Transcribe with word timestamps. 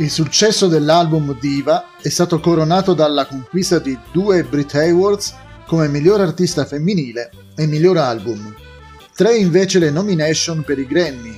Il 0.00 0.10
successo 0.10 0.68
dell'album 0.68 1.36
Diva 1.40 1.86
è 2.00 2.08
stato 2.08 2.38
coronato 2.38 2.94
dalla 2.94 3.26
conquista 3.26 3.80
di 3.80 3.98
due 4.12 4.44
Brit 4.44 4.76
Awards 4.76 5.34
come 5.66 5.88
miglior 5.88 6.20
artista 6.20 6.64
femminile 6.64 7.32
e 7.56 7.66
miglior 7.66 7.96
album. 7.96 8.54
Tre 9.12 9.36
invece 9.36 9.80
le 9.80 9.90
nomination 9.90 10.62
per 10.62 10.78
i 10.78 10.86
Grammy. 10.86 11.36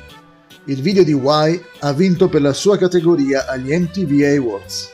Il 0.66 0.82
video 0.82 1.02
di 1.04 1.12
Y 1.12 1.64
ha 1.79 1.93
vinto 1.94 2.29
per 2.29 2.43
la 2.43 2.52
sua 2.52 2.76
categoria 2.76 3.46
agli 3.46 3.75
MTV 3.75 4.38
Awards. 4.38 4.92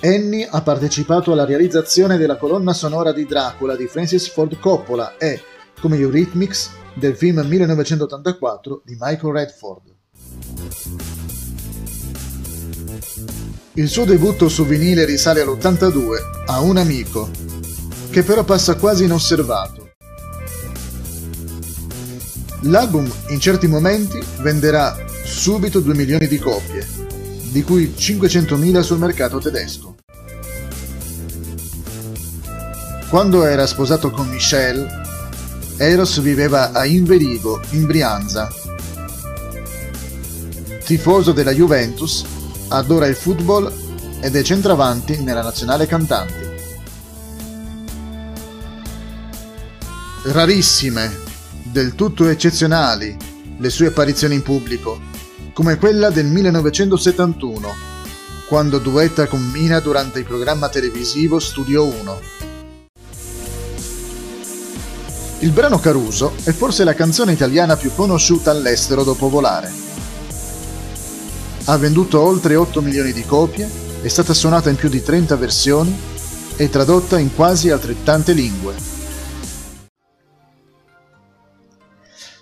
Annie 0.00 0.48
ha 0.50 0.62
partecipato 0.62 1.32
alla 1.32 1.44
realizzazione 1.44 2.16
della 2.16 2.38
colonna 2.38 2.72
sonora 2.72 3.12
di 3.12 3.26
Dracula 3.26 3.76
di 3.76 3.86
Francis 3.88 4.26
Ford 4.30 4.58
Coppola 4.58 5.18
e, 5.18 5.38
come 5.78 5.98
Eurythmics, 5.98 6.70
del 6.94 7.14
film 7.14 7.40
1984 7.40 8.82
di 8.86 8.96
Michael 8.98 9.34
Redford. 9.34 9.93
Il 13.76 13.88
suo 13.88 14.04
debutto 14.04 14.48
su 14.48 14.64
vinile 14.64 15.04
risale 15.04 15.40
all'82 15.40 16.44
a 16.46 16.60
Un 16.60 16.76
amico, 16.76 17.28
che 18.10 18.22
però 18.22 18.44
passa 18.44 18.76
quasi 18.76 19.04
inosservato. 19.04 19.94
L'album 22.62 23.10
in 23.28 23.40
certi 23.40 23.66
momenti 23.66 24.22
venderà 24.40 24.96
subito 25.24 25.80
2 25.80 25.94
milioni 25.94 26.28
di 26.28 26.38
copie, 26.38 26.86
di 27.50 27.62
cui 27.62 27.92
500.000 27.96 28.80
sul 28.80 28.98
mercato 28.98 29.38
tedesco. 29.38 29.96
Quando 33.08 33.44
era 33.44 33.66
sposato 33.66 34.10
con 34.10 34.28
Michelle, 34.28 34.88
Eros 35.76 36.20
viveva 36.20 36.72
a 36.72 36.86
Inverigo, 36.86 37.60
in 37.70 37.86
Brianza, 37.86 38.48
Tifoso 40.84 41.32
della 41.32 41.52
Juventus, 41.52 42.26
adora 42.68 43.06
il 43.06 43.14
football 43.14 43.72
ed 44.20 44.36
è 44.36 44.42
centravanti 44.42 45.22
nella 45.22 45.40
nazionale 45.40 45.86
cantanti. 45.86 46.46
Rarissime, 50.24 51.10
del 51.62 51.94
tutto 51.94 52.28
eccezionali, 52.28 53.16
le 53.56 53.70
sue 53.70 53.86
apparizioni 53.86 54.34
in 54.34 54.42
pubblico, 54.42 55.00
come 55.54 55.78
quella 55.78 56.10
del 56.10 56.26
1971, 56.26 57.68
quando 58.46 58.78
duetta 58.78 59.26
con 59.26 59.42
Mina 59.42 59.80
durante 59.80 60.18
il 60.18 60.26
programma 60.26 60.68
televisivo 60.68 61.38
Studio 61.38 61.86
1. 61.86 62.20
Il 65.38 65.50
brano 65.50 65.78
Caruso 65.78 66.34
è 66.44 66.52
forse 66.52 66.84
la 66.84 66.94
canzone 66.94 67.32
italiana 67.32 67.74
più 67.76 67.90
conosciuta 67.94 68.50
all'estero 68.50 69.02
dopo 69.02 69.30
Volare. 69.30 69.93
Ha 71.66 71.78
venduto 71.78 72.20
oltre 72.20 72.56
8 72.56 72.82
milioni 72.82 73.14
di 73.14 73.24
copie, 73.24 73.66
è 74.02 74.08
stata 74.08 74.34
suonata 74.34 74.68
in 74.68 74.76
più 74.76 74.90
di 74.90 75.02
30 75.02 75.34
versioni 75.36 75.98
e 76.56 76.68
tradotta 76.68 77.18
in 77.18 77.34
quasi 77.34 77.70
altrettante 77.70 78.34
lingue. 78.34 78.74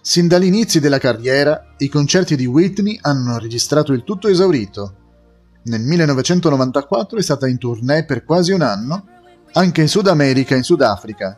Sin 0.00 0.26
dagli 0.26 0.46
inizi 0.46 0.80
della 0.80 0.98
carriera, 0.98 1.72
i 1.78 1.88
concerti 1.88 2.34
di 2.34 2.46
Whitney 2.46 2.98
hanno 3.00 3.38
registrato 3.38 3.92
il 3.92 4.02
tutto 4.02 4.26
esaurito. 4.26 4.96
Nel 5.66 5.82
1994 5.82 7.16
è 7.16 7.22
stata 7.22 7.46
in 7.46 7.58
tournée 7.58 8.04
per 8.04 8.24
quasi 8.24 8.50
un 8.50 8.62
anno, 8.62 9.06
anche 9.52 9.82
in 9.82 9.88
Sud 9.88 10.08
America 10.08 10.54
e 10.54 10.58
in 10.58 10.64
Sudafrica. 10.64 11.36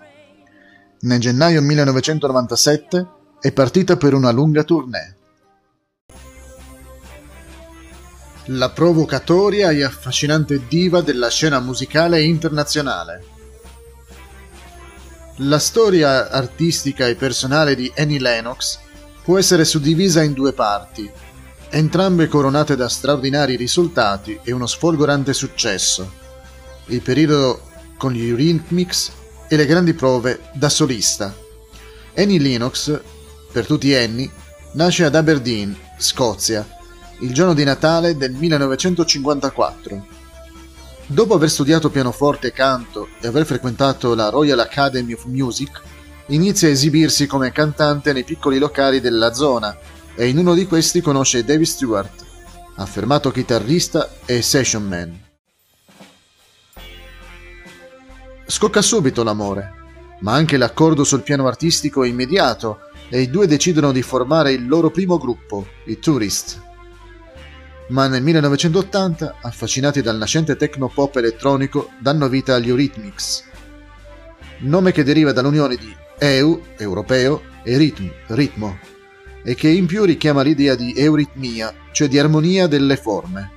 Nel 1.01 1.21
gennaio 1.21 1.61
1997 1.61 3.09
è 3.41 3.53
partita 3.53 3.99
per 3.99 4.15
una 4.15 4.31
lunga 4.31 4.65
tournée. 4.65 5.17
La 8.47 8.71
provocatoria 8.71 9.71
e 9.71 9.83
affascinante 9.83 10.67
diva 10.69 11.01
della 11.01 11.31
scena 11.31 11.61
musicale 11.61 12.23
internazionale. 12.23 13.25
La 15.39 15.59
storia 15.59 16.31
artistica 16.31 17.09
e 17.09 17.15
personale 17.15 17.75
di 17.75 17.91
Annie 17.97 18.21
Lennox 18.21 18.79
può 19.23 19.39
essere 19.39 19.65
suddivisa 19.65 20.23
in 20.23 20.33
due 20.33 20.53
parti, 20.53 21.11
entrambe 21.71 22.29
coronate 22.29 22.77
da 22.77 22.89
straordinari 22.89 23.57
risultati 23.57 24.39
e 24.45 24.53
uno 24.53 24.67
sfolgorante 24.67 25.33
successo. 25.33 26.23
Il 26.87 27.01
periodo 27.01 27.63
con 27.97 28.13
gli 28.13 28.29
Eurythmics 28.29 29.11
e 29.49 29.57
le 29.57 29.67
grandi 29.67 29.95
prove 29.95 30.51
da 30.53 30.69
solista. 30.69 31.35
Annie 32.17 32.39
Lennox, 32.39 33.01
per 33.51 33.67
tutti 33.67 33.95
Annie, 33.95 34.31
nasce 34.75 35.05
ad 35.05 35.15
Aberdeen, 35.15 35.77
Scozia, 35.99 36.65
il 37.21 37.33
giorno 37.33 37.55
di 37.55 37.65
Natale 37.65 38.17
del 38.17 38.33
1954. 38.33 40.07
Dopo 41.07 41.35
aver 41.35 41.51
studiato 41.51 41.91
pianoforte 41.91 42.49
e 42.49 42.53
canto 42.53 43.09
e 43.21 43.27
aver 43.27 43.45
frequentato 43.45 44.15
la 44.15 44.31
Royal 44.31 44.59
Academy 44.59 45.13
of 45.13 45.27
Music, 45.27 45.81
inizia 46.29 46.69
a 46.69 46.71
esibirsi 46.71 47.27
come 47.27 47.53
cantante 47.53 48.13
nei 48.13 48.25
piccoli 48.25 48.59
locali 48.59 49.01
della 49.01 49.33
zona 49.33 49.77
e 50.15 50.29
in 50.29 50.39
uno 50.39 50.55
di 50.55 50.67
questi 50.67 51.01
conosce 51.01 51.45
David 51.45 51.67
Stewart, 51.67 52.25
affermato 52.77 53.31
chitarrista 53.31 54.11
e 54.25 54.43
session 54.43 54.87
man. 54.87 55.23
Scocca 58.47 58.83
subito 58.83 59.23
l'amore, 59.23 59.73
ma 60.21 60.33
anche 60.33 60.57
l'accordo 60.57 61.05
sul 61.05 61.23
piano 61.23 61.47
artistico 61.47 62.03
è 62.03 62.09
immediato 62.09 62.79
e 63.09 63.21
i 63.21 63.31
due 63.31 63.47
decidono 63.47 63.93
di 63.93 64.03
formare 64.03 64.53
il 64.53 64.67
loro 64.67 64.91
primo 64.91 65.19
gruppo, 65.19 65.67
i 65.87 65.99
Tourist 65.99 66.64
ma 67.89 68.07
nel 68.07 68.23
1980, 68.23 69.37
affascinati 69.43 70.01
dal 70.01 70.17
nascente 70.17 70.57
techno-pop 70.57 71.17
elettronico, 71.17 71.91
danno 71.99 72.29
vita 72.29 72.55
agli 72.55 72.69
Eurythmics, 72.69 73.45
nome 74.61 74.93
che 74.93 75.05
deriva 75.05 75.33
dall'unione 75.33 75.77
di 75.77 75.95
EU, 76.19 76.63
europeo, 76.77 77.53
e 77.63 77.77
ritmo, 77.77 78.11
ritmo, 78.29 78.79
e 79.43 79.55
che 79.55 79.69
in 79.69 79.87
più 79.87 80.05
richiama 80.05 80.43
l'idea 80.43 80.75
di 80.75 80.95
euritmia, 80.97 81.75
cioè 81.93 82.09
di 82.09 82.19
armonia 82.19 82.67
delle 82.67 82.97
forme. 82.97 83.51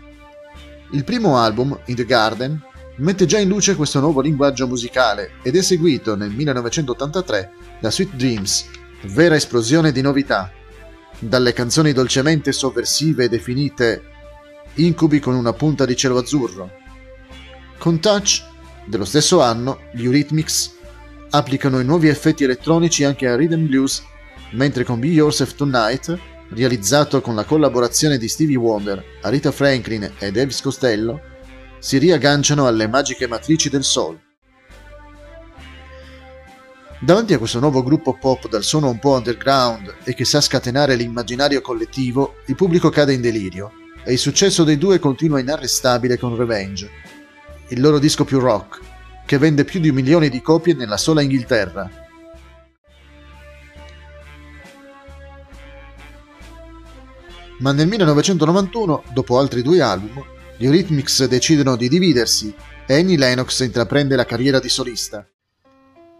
Il 0.91 1.03
primo 1.03 1.37
album, 1.37 1.77
In 1.85 1.95
the 1.95 2.05
Garden, 2.05 2.61
mette 2.97 3.25
già 3.25 3.37
in 3.37 3.49
luce 3.49 3.75
questo 3.75 3.99
nuovo 3.99 4.21
linguaggio 4.21 4.67
musicale 4.67 5.31
ed 5.43 5.55
è 5.55 5.61
seguito 5.61 6.15
nel 6.15 6.31
1983 6.31 7.51
da 7.79 7.91
Sweet 7.91 8.13
Dreams, 8.15 8.65
vera 9.03 9.35
esplosione 9.35 9.91
di 9.91 10.01
novità, 10.01 10.51
dalle 11.19 11.53
canzoni 11.53 11.93
dolcemente 11.93 12.51
sovversive 12.51 13.29
definite 13.29 14.15
incubi 14.77 15.19
con 15.19 15.35
una 15.35 15.53
punta 15.53 15.85
di 15.85 15.95
cielo 15.95 16.17
azzurro. 16.17 16.71
Con 17.77 17.99
Touch, 17.99 18.43
dello 18.85 19.05
stesso 19.05 19.41
anno, 19.41 19.81
gli 19.93 20.03
Eurythmics 20.03 20.75
applicano 21.29 21.79
i 21.79 21.85
nuovi 21.85 22.07
effetti 22.07 22.43
elettronici 22.43 23.03
anche 23.03 23.27
a 23.27 23.35
Rhythm 23.35 23.67
Blues, 23.67 24.03
mentre 24.51 24.83
con 24.83 24.99
Be 24.99 25.07
Yourself 25.07 25.55
Tonight, 25.55 26.17
realizzato 26.49 27.21
con 27.21 27.35
la 27.35 27.43
collaborazione 27.43 28.17
di 28.17 28.27
Stevie 28.27 28.55
Wonder, 28.55 29.03
Arita 29.21 29.51
Franklin 29.51 30.03
e 30.17 30.31
Elvis 30.33 30.61
Costello, 30.61 31.19
si 31.79 31.97
riagganciano 31.97 32.65
alle 32.65 32.87
magiche 32.87 33.27
matrici 33.27 33.69
del 33.69 33.83
soul. 33.83 34.19
Davanti 36.99 37.33
a 37.33 37.37
questo 37.37 37.59
nuovo 37.59 37.83
gruppo 37.83 38.17
pop 38.17 38.49
dal 38.49 38.63
suono 38.63 38.89
un 38.89 38.97
po' 38.97 39.11
underground 39.11 39.97
e 40.03 40.15
che 40.15 40.25
sa 40.25 40.41
scatenare 40.41 40.95
l'immaginario 40.95 41.61
collettivo, 41.61 42.37
il 42.47 42.55
pubblico 42.55 42.89
cade 42.89 43.13
in 43.13 43.21
delirio 43.21 43.71
e 44.07 44.13
il 44.13 44.19
successo 44.19 44.63
dei 44.63 44.77
due 44.77 44.99
continua 44.99 45.41
inarrestabile 45.41 46.17
con 46.17 46.33
Revenge, 46.33 46.89
il 47.67 47.81
loro 47.81 47.99
disco 47.99 48.23
più 48.23 48.39
rock, 48.39 48.79
che 49.25 49.37
vende 49.37 49.65
più 49.65 49.81
di 49.81 49.89
un 49.89 49.95
milione 49.95 50.29
di 50.29 50.41
copie 50.41 50.73
nella 50.73 50.95
sola 50.95 51.21
Inghilterra. 51.21 51.91
Ma 57.59 57.73
nel 57.73 57.87
1991, 57.87 59.03
dopo 59.11 59.39
altri 59.39 59.61
due 59.61 59.81
album, 59.81 60.23
gli 60.55 60.63
Eurythmics 60.63 61.25
decidono 61.25 61.75
di 61.75 61.89
dividersi 61.89 62.55
e 62.85 62.97
Annie 62.97 63.17
Lennox 63.17 63.59
intraprende 63.59 64.15
la 64.15 64.25
carriera 64.25 64.61
di 64.61 64.69
solista. 64.69 65.27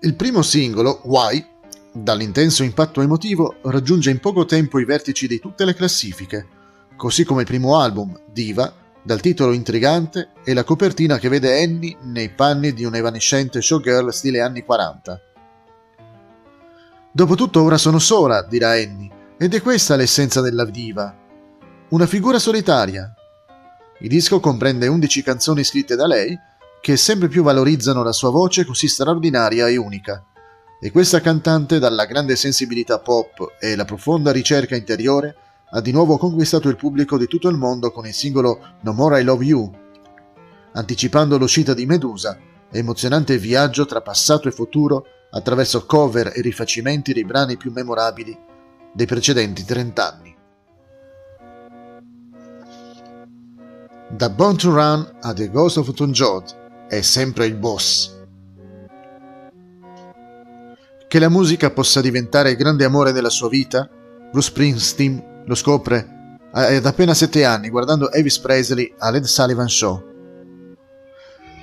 Il 0.02 0.16
primo 0.16 0.42
singolo, 0.42 1.00
Why, 1.06 1.42
dall'intenso 1.94 2.64
impatto 2.64 3.00
emotivo, 3.00 3.60
raggiunge 3.62 4.10
in 4.10 4.20
poco 4.20 4.44
tempo 4.44 4.78
i 4.78 4.84
vertici 4.84 5.26
di 5.26 5.40
tutte 5.40 5.64
le 5.64 5.74
classifiche 5.74 6.57
così 6.98 7.24
come 7.24 7.42
il 7.42 7.48
primo 7.48 7.80
album, 7.80 8.20
Diva, 8.26 8.74
dal 9.02 9.22
titolo 9.22 9.54
intrigante 9.54 10.32
e 10.44 10.54
la 10.54 10.66
copertina 10.66 11.18
che 11.18 11.30
vede 11.30 11.64
Annie 11.64 11.96
nei 12.02 12.30
panni 12.30 12.74
di 12.74 12.84
un'evanescente 12.84 13.62
showgirl 13.62 14.12
stile 14.12 14.42
anni 14.42 14.64
40. 14.64 15.22
Dopotutto 17.14 17.62
ora 17.62 17.78
sono 17.78 18.00
sola, 18.00 18.44
dirà 18.44 18.72
Annie, 18.72 19.10
ed 19.38 19.54
è 19.54 19.62
questa 19.62 19.96
l'essenza 19.96 20.42
della 20.42 20.66
diva. 20.66 21.16
Una 21.90 22.06
figura 22.06 22.38
solitaria. 22.38 23.14
Il 24.00 24.10
disco 24.10 24.42
comprende 24.42 24.88
11 24.88 25.24
canzoni 25.24 25.64
scritte 25.64 25.96
da 25.96 26.06
lei 26.06 26.38
che 26.82 26.98
sempre 26.98 27.28
più 27.28 27.44
valorizzano 27.44 28.04
la 28.04 28.12
sua 28.12 28.30
voce 28.30 28.66
così 28.66 28.88
straordinaria 28.88 29.68
e 29.68 29.78
unica. 29.78 30.24
E 30.80 30.92
questa 30.92 31.22
cantante, 31.22 31.80
dalla 31.80 32.06
grande 32.06 32.36
sensibilità 32.36 33.00
pop 33.00 33.56
e 33.60 33.76
la 33.76 33.86
profonda 33.86 34.32
ricerca 34.32 34.76
interiore, 34.76 35.36
ha 35.70 35.82
di 35.82 35.92
nuovo 35.92 36.18
conquistato 36.18 36.70
il 36.70 36.78
pubblico 36.78 37.18
di 37.18 37.28
tutto 37.28 37.50
il 37.50 37.58
mondo 37.58 37.92
con 37.92 38.06
il 38.06 38.14
singolo 38.14 38.78
No 38.82 38.94
More 38.94 39.20
I 39.20 39.24
Love 39.24 39.44
You, 39.44 39.72
anticipando 40.74 41.38
l'uscita 41.38 41.74
di 41.74 41.86
Medusa, 41.86 42.38
emozionante 42.72 43.38
viaggio 43.38 43.86
tra 43.86 44.02
passato 44.02 44.48
e 44.48 44.52
futuro 44.52 45.06
attraverso 45.32 45.86
cover 45.86 46.32
e 46.34 46.42
rifacimenti 46.42 47.12
dei 47.12 47.26
brani 47.26 47.58
più 47.58 47.72
memorabili 47.72 48.38
dei 48.94 49.06
precedenti 49.06 49.66
30 49.66 50.14
anni. 50.14 50.36
Da 54.10 54.30
Born 54.30 54.56
to 54.56 54.74
Run 54.74 55.18
a 55.22 55.34
The 55.34 55.50
Ghost 55.50 55.78
of 55.78 55.94
Tunjod 55.94 56.88
è 56.88 57.02
sempre 57.02 57.46
il 57.46 57.56
boss. 57.56 58.16
Che 61.08 61.20
la 61.20 61.30
musica 61.30 61.72
possa 61.72 62.00
diventare 62.00 62.52
il 62.52 62.58
grande 62.58 62.86
amore 62.86 63.12
della 63.12 63.30
sua 63.30 63.50
vita, 63.50 63.90
Bruce 64.32 64.50
Springsteen 64.50 65.36
lo 65.48 65.56
scopre 65.56 66.16
ad 66.52 66.86
appena 66.86 67.14
7 67.14 67.46
anni 67.46 67.70
guardando 67.70 68.12
Elvis 68.12 68.40
Presley 68.40 68.94
a 68.98 69.10
Led 69.10 69.24
Sullivan 69.24 69.70
Show. 69.70 70.04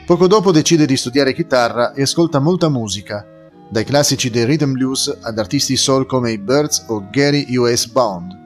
Poco 0.07 0.27
dopo 0.27 0.53
decide 0.53 0.87
di 0.87 0.97
studiare 0.97 1.33
chitarra 1.33 1.93
e 1.93 2.03
ascolta 2.03 2.39
molta 2.39 2.69
musica, 2.69 3.27
dai 3.71 3.85
classici 3.85 4.29
del 4.31 4.47
rhythm 4.47 4.73
blues 4.73 5.17
ad 5.21 5.39
artisti 5.39 5.77
soul 5.77 6.07
come 6.07 6.33
i 6.33 6.39
Birds 6.39 6.85
o 6.89 7.09
Gary 7.11 7.57
U.S. 7.57 7.87
Bond. 7.87 8.43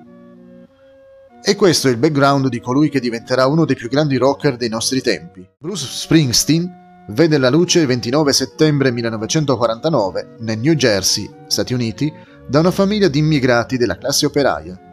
E 1.42 1.56
questo 1.56 1.88
è 1.88 1.90
il 1.90 1.96
background 1.96 2.48
di 2.48 2.60
colui 2.60 2.88
che 2.88 3.00
diventerà 3.00 3.46
uno 3.46 3.64
dei 3.64 3.76
più 3.76 3.88
grandi 3.88 4.16
rocker 4.16 4.56
dei 4.56 4.68
nostri 4.68 5.00
tempi. 5.00 5.46
Bruce 5.58 5.86
Springsteen 5.86 7.04
vede 7.08 7.38
la 7.38 7.50
luce 7.50 7.80
il 7.80 7.86
29 7.86 8.32
settembre 8.32 8.90
1949 8.90 10.36
nel 10.40 10.58
New 10.58 10.74
Jersey, 10.74 11.28
Stati 11.46 11.74
Uniti, 11.74 12.12
da 12.48 12.60
una 12.60 12.70
famiglia 12.70 13.08
di 13.08 13.18
immigrati 13.18 13.76
della 13.76 13.98
classe 13.98 14.26
operaia. 14.26 14.87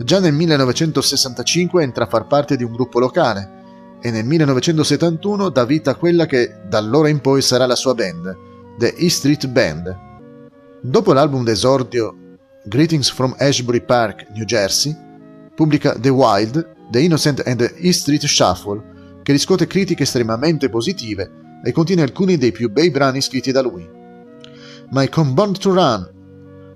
Già 0.00 0.20
nel 0.20 0.32
1965 0.32 1.82
entra 1.82 2.04
a 2.04 2.08
far 2.08 2.26
parte 2.28 2.56
di 2.56 2.62
un 2.62 2.72
gruppo 2.72 3.00
locale 3.00 3.98
e 4.00 4.12
nel 4.12 4.24
1971 4.24 5.48
dà 5.48 5.64
vita 5.64 5.90
a 5.90 5.94
quella 5.96 6.24
che 6.24 6.60
da 6.68 6.78
allora 6.78 7.08
in 7.08 7.20
poi 7.20 7.42
sarà 7.42 7.66
la 7.66 7.74
sua 7.74 7.94
band, 7.94 8.36
The 8.78 8.94
E 8.94 9.10
Street 9.10 9.48
Band. 9.48 9.98
Dopo 10.80 11.12
l'album 11.12 11.42
d'esordio 11.42 12.16
Greetings 12.64 13.10
from 13.10 13.34
Ashbury 13.38 13.84
Park, 13.84 14.28
New 14.34 14.44
Jersey, 14.44 14.96
pubblica 15.52 15.98
The 15.98 16.10
Wild, 16.10 16.76
The 16.92 17.00
Innocent 17.00 17.44
and 17.44 17.58
the 17.58 17.74
E 17.74 17.92
Street 17.92 18.24
Shuffle, 18.24 19.20
che 19.24 19.32
riscuote 19.32 19.66
critiche 19.66 20.04
estremamente 20.04 20.68
positive 20.68 21.28
e 21.64 21.72
contiene 21.72 22.02
alcuni 22.02 22.36
dei 22.38 22.52
più 22.52 22.70
bei 22.70 22.92
brani 22.92 23.20
scritti 23.20 23.50
da 23.50 23.62
lui. 23.62 23.86
Con 25.10 25.34
Born 25.34 25.52
to 25.58 25.74
Run, 25.74 26.10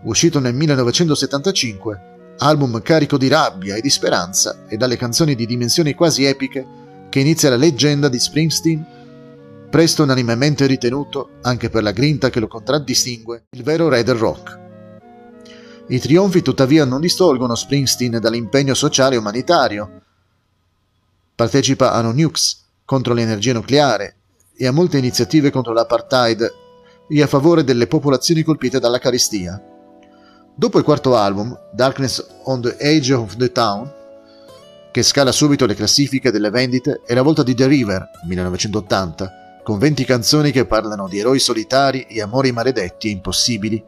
uscito 0.02 0.40
nel 0.40 0.54
1975, 0.54 2.11
album 2.42 2.82
carico 2.82 3.16
di 3.16 3.28
rabbia 3.28 3.76
e 3.76 3.80
di 3.80 3.88
speranza 3.88 4.64
e 4.68 4.76
dalle 4.76 4.96
canzoni 4.96 5.36
di 5.36 5.46
dimensioni 5.46 5.94
quasi 5.94 6.24
epiche, 6.24 6.66
che 7.08 7.20
inizia 7.20 7.50
la 7.50 7.56
leggenda 7.56 8.08
di 8.08 8.18
Springsteen 8.18 8.86
presto 9.70 10.02
unanimemente 10.02 10.66
ritenuto, 10.66 11.38
anche 11.42 11.70
per 11.70 11.82
la 11.82 11.92
grinta 11.92 12.28
che 12.28 12.40
lo 12.40 12.48
contraddistingue, 12.48 13.44
il 13.50 13.62
vero 13.62 13.88
re 13.88 14.02
del 14.02 14.16
rock. 14.16 14.58
I 15.88 15.98
trionfi 15.98 16.42
tuttavia 16.42 16.84
non 16.84 17.00
distolgono 17.00 17.54
Springsteen 17.54 18.18
dall'impegno 18.20 18.74
sociale 18.74 19.14
e 19.14 19.18
umanitario. 19.18 20.02
Partecipa 21.34 21.92
a 21.92 22.02
Nukes 22.02 22.64
contro 22.84 23.14
l'energia 23.14 23.54
nucleare 23.54 24.16
e 24.54 24.66
a 24.66 24.72
molte 24.72 24.98
iniziative 24.98 25.50
contro 25.50 25.72
l'apartheid 25.72 26.52
e 27.08 27.22
a 27.22 27.26
favore 27.26 27.64
delle 27.64 27.86
popolazioni 27.86 28.42
colpite 28.42 28.78
dalla 28.78 28.98
carestia. 28.98 29.71
Dopo 30.54 30.76
il 30.76 30.84
quarto 30.84 31.16
album, 31.16 31.58
Darkness 31.72 32.24
on 32.44 32.60
the 32.60 32.76
Age 32.78 33.14
of 33.14 33.36
the 33.36 33.50
Town, 33.50 33.90
che 34.90 35.02
scala 35.02 35.32
subito 35.32 35.64
le 35.64 35.74
classifiche 35.74 36.30
delle 36.30 36.50
vendite, 36.50 37.00
è 37.06 37.14
la 37.14 37.22
volta 37.22 37.42
di 37.42 37.54
The 37.54 37.66
River, 37.66 38.10
1980, 38.26 39.60
con 39.64 39.78
20 39.78 40.04
canzoni 40.04 40.50
che 40.50 40.66
parlano 40.66 41.08
di 41.08 41.18
eroi 41.18 41.38
solitari 41.38 42.02
e 42.02 42.20
amori 42.20 42.52
maledetti 42.52 43.08
e 43.08 43.12
impossibili, 43.12 43.82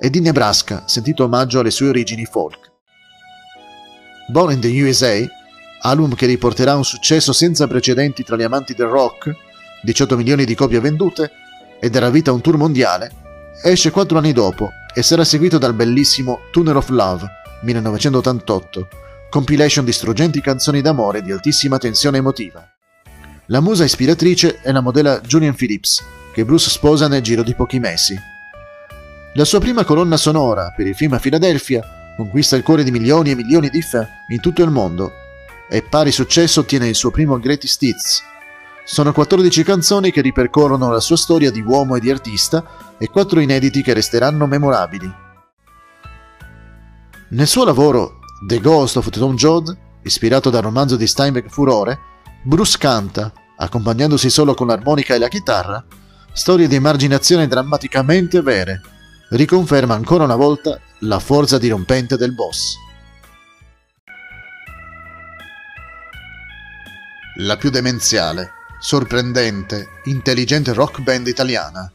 e 0.00 0.10
di 0.10 0.20
Nebraska, 0.20 0.82
sentito 0.86 1.22
omaggio 1.22 1.60
alle 1.60 1.70
sue 1.70 1.90
origini 1.90 2.24
folk. 2.24 2.72
Born 4.26 4.52
in 4.52 4.60
the 4.60 4.82
USA, 4.82 5.24
album 5.82 6.16
che 6.16 6.26
riporterà 6.26 6.74
un 6.74 6.84
successo 6.84 7.32
senza 7.32 7.68
precedenti 7.68 8.24
tra 8.24 8.36
gli 8.36 8.42
amanti 8.42 8.74
del 8.74 8.88
rock, 8.88 9.32
18 9.82 10.16
milioni 10.16 10.44
di 10.44 10.56
copie 10.56 10.80
vendute, 10.80 11.30
e 11.78 11.88
darà 11.88 12.10
vita 12.10 12.32
a 12.32 12.34
un 12.34 12.40
tour 12.40 12.56
mondiale, 12.56 13.19
esce 13.68 13.90
quattro 13.90 14.18
anni 14.18 14.32
dopo 14.32 14.70
e 14.94 15.02
sarà 15.02 15.24
seguito 15.24 15.58
dal 15.58 15.74
bellissimo 15.74 16.40
Tuner 16.50 16.76
of 16.76 16.88
Love, 16.88 17.26
1988, 17.62 18.88
compilation 19.28 19.84
di 19.84 19.92
struggenti 19.92 20.40
canzoni 20.40 20.80
d'amore 20.80 21.22
di 21.22 21.30
altissima 21.30 21.78
tensione 21.78 22.18
emotiva. 22.18 22.66
La 23.46 23.60
musa 23.60 23.84
ispiratrice 23.84 24.60
è 24.60 24.72
la 24.72 24.80
modella 24.80 25.20
Julian 25.20 25.54
Phillips, 25.54 26.02
che 26.32 26.44
Bruce 26.44 26.70
sposa 26.70 27.08
nel 27.08 27.22
giro 27.22 27.42
di 27.42 27.54
pochi 27.54 27.78
mesi. 27.78 28.16
La 29.34 29.44
sua 29.44 29.60
prima 29.60 29.84
colonna 29.84 30.16
sonora 30.16 30.72
per 30.74 30.86
il 30.86 30.94
film 30.94 31.12
a 31.12 31.18
Philadelphia 31.18 32.14
conquista 32.16 32.56
il 32.56 32.62
cuore 32.62 32.82
di 32.82 32.90
milioni 32.90 33.30
e 33.30 33.34
milioni 33.34 33.68
di 33.68 33.82
fan 33.82 34.06
in 34.28 34.40
tutto 34.40 34.62
il 34.62 34.70
mondo 34.70 35.12
e 35.68 35.82
pari 35.82 36.10
successo 36.10 36.60
ottiene 36.60 36.88
il 36.88 36.94
suo 36.94 37.10
primo 37.10 37.38
Greatest 37.38 37.82
Hits. 37.82 38.22
Sono 38.92 39.12
14 39.12 39.62
canzoni 39.62 40.10
che 40.10 40.20
ripercorrono 40.20 40.90
la 40.90 40.98
sua 40.98 41.16
storia 41.16 41.52
di 41.52 41.60
uomo 41.60 41.94
e 41.94 42.00
di 42.00 42.10
artista 42.10 42.96
e 42.98 43.08
4 43.08 43.38
inediti 43.38 43.82
che 43.82 43.92
resteranno 43.92 44.48
memorabili. 44.48 45.08
Nel 47.28 47.46
suo 47.46 47.64
lavoro 47.64 48.18
The 48.44 48.58
Ghost 48.58 48.96
of 48.96 49.08
Tom 49.10 49.36
Joad, 49.36 49.78
ispirato 50.02 50.50
dal 50.50 50.62
romanzo 50.62 50.96
di 50.96 51.06
Steinbeck 51.06 51.48
Furore, 51.50 52.00
Bruce 52.42 52.78
canta, 52.78 53.32
accompagnandosi 53.58 54.28
solo 54.28 54.54
con 54.54 54.66
l'armonica 54.66 55.14
e 55.14 55.18
la 55.18 55.28
chitarra, 55.28 55.84
storie 56.32 56.66
di 56.66 56.74
emarginazione 56.74 57.46
drammaticamente 57.46 58.42
vere, 58.42 58.80
riconferma 59.28 59.94
ancora 59.94 60.24
una 60.24 60.34
volta 60.34 60.80
la 61.02 61.20
forza 61.20 61.58
dirompente 61.58 62.16
del 62.16 62.34
boss. 62.34 62.74
La 67.36 67.56
più 67.56 67.70
demenziale, 67.70 68.54
sorprendente, 68.80 70.00
intelligente 70.04 70.72
rock 70.72 71.02
band 71.02 71.26
italiana. 71.26 71.92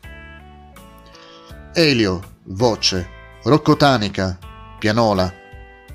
Elio, 1.74 2.38
voce, 2.44 3.10
Rocco 3.44 3.76
Tanica, 3.76 4.38
pianola, 4.78 5.34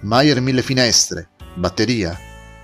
Maier 0.00 0.40
Mille 0.40 0.62
Finestre, 0.62 1.30
batteria, 1.54 2.18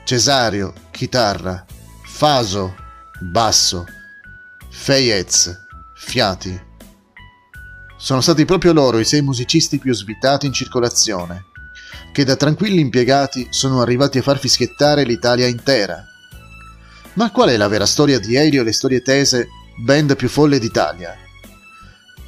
Cesario, 0.04 0.73
chitarra, 0.90 1.64
Faso, 2.04 2.75
basso, 3.21 3.85
Feyez, 4.71 5.64
fiati. 5.95 6.64
Sono 7.97 8.21
stati 8.21 8.45
proprio 8.45 8.73
loro 8.73 8.99
i 8.99 9.04
sei 9.04 9.23
musicisti 9.23 9.78
più 9.78 9.95
svitati 9.95 10.47
in 10.47 10.52
circolazione, 10.52 11.45
che 12.12 12.25
da 12.25 12.37
tranquilli 12.37 12.80
impiegati 12.80 13.49
sono 13.50 13.80
arrivati 13.80 14.18
a 14.18 14.23
far 14.23 14.38
fischiettare 14.38 15.04
l'Italia 15.04 15.47
intera. 15.47 16.04
Ma 17.17 17.31
qual 17.31 17.51
è 17.51 17.57
la 17.57 17.69
vera 17.69 17.87
storia 17.87 18.19
di 18.19 18.35
Elio 18.35 18.61
e 18.61 18.65
le 18.65 18.73
storie 18.73 19.03
tese, 19.03 19.49
band 19.77 20.17
più 20.17 20.29
folle 20.29 20.59
d'Italia? 20.59 21.17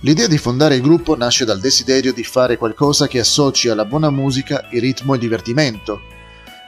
L'idea 0.01 0.27
di 0.27 0.39
fondare 0.39 0.77
il 0.77 0.83
gruppo 0.83 1.17
nasce 1.17 1.45
dal 1.45 1.61
desiderio 1.61 2.13
di 2.13 2.25
fare 2.25 2.57
qualcosa 2.57 3.07
che 3.07 3.19
associ 3.19 3.69
alla 3.69 3.85
buona 3.85 4.11
musica 4.11 4.67
il 4.71 4.81
ritmo 4.81 5.13
e 5.13 5.17
il 5.17 5.23
divertimento. 5.23 6.01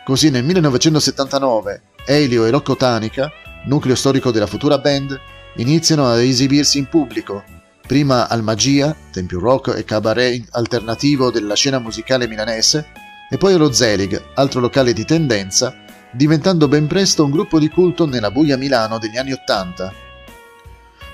Così 0.05 0.31
nel 0.31 0.45
1979 0.45 1.83
Elio 2.05 2.45
e 2.45 2.51
Rocco 2.51 2.77
Tanica 2.77 3.33
nucleo 3.65 3.95
storico 3.95 4.31
della 4.31 4.47
futura 4.47 4.79
band, 4.79 5.19
iniziano 5.57 6.11
ad 6.11 6.21
esibirsi 6.21 6.79
in 6.79 6.89
pubblico, 6.89 7.43
prima 7.87 8.29
al 8.29 8.43
Magia, 8.43 8.95
tempio 9.13 9.41
rock 9.41 9.75
e 9.77 9.85
cabaret 9.85 10.47
alternativo 10.51 11.31
della 11.31 11.55
scena 11.55 11.79
musicale 11.79 12.29
milanese, 12.29 12.87
e 13.31 13.37
poi 13.37 13.55
allo 13.55 13.73
Zelig, 13.73 14.21
altro 14.35 14.61
locale 14.61 14.93
di 14.93 15.05
tendenza, 15.05 15.80
diventando 16.13 16.69
ben 16.69 16.87
presto 16.87 17.25
un 17.25 17.31
gruppo 17.31 17.59
di 17.59 17.69
culto 17.69 18.07
nella 18.07 18.31
buia 18.31 18.57
Milano 18.57 18.99
degli 18.99 19.17
anni 19.17 19.33
Ottanta. 19.33 19.93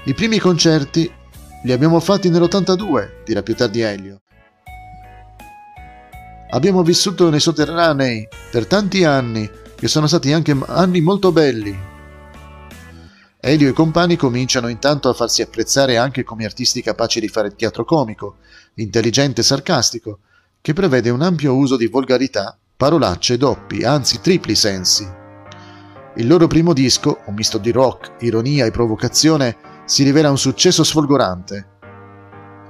I 0.05 0.15
primi 0.15 0.39
concerti 0.39 1.11
li 1.65 1.73
abbiamo 1.73 2.01
fatti 2.01 2.29
nell'82, 2.29 3.25
dirà 3.25 3.43
più 3.43 3.55
tardi 3.55 3.81
Elio. 3.81 4.21
Abbiamo 6.51 6.83
vissuto 6.83 7.29
nei 7.29 7.41
sotterranei 7.41 8.29
per 8.51 8.67
tanti 8.67 9.05
anni, 9.05 9.51
che 9.75 9.89
sono 9.89 10.07
stati 10.07 10.33
anche 10.33 10.57
anni 10.67 11.01
molto 11.01 11.33
belli, 11.33 11.95
Elio 13.47 13.69
e 13.69 13.73
compagni 13.73 14.17
cominciano 14.17 14.67
intanto 14.67 15.09
a 15.09 15.15
farsi 15.15 15.41
apprezzare 15.41 15.99
anche 15.99 16.25
come 16.25 16.45
artisti 16.45 16.83
capaci 16.83 17.21
di 17.21 17.29
fare 17.29 17.55
teatro 17.55 17.85
comico, 17.85 18.39
intelligente 18.75 19.43
e 19.43 19.45
sarcastico, 19.45 20.19
che 20.61 20.73
prevede 20.73 21.11
un 21.11 21.23
ampio 21.23 21.55
uso 21.55 21.77
di 21.77 21.87
volgarità, 21.87 22.59
parolacce 22.77 23.39
doppi, 23.39 23.85
anzi 23.85 24.21
tripli 24.21 24.55
sensi. 24.55 25.09
Il 26.17 26.27
loro 26.27 26.47
primo 26.47 26.73
disco, 26.73 27.21
un 27.27 27.35
misto 27.35 27.59
di 27.59 27.71
rock, 27.71 28.23
ironia 28.23 28.67
e 28.67 28.71
provocazione, 28.71 29.57
si 29.87 30.03
rivela 30.03 30.31
un 30.31 30.39
successo 30.39 30.85
sfolgorante. 30.85 31.75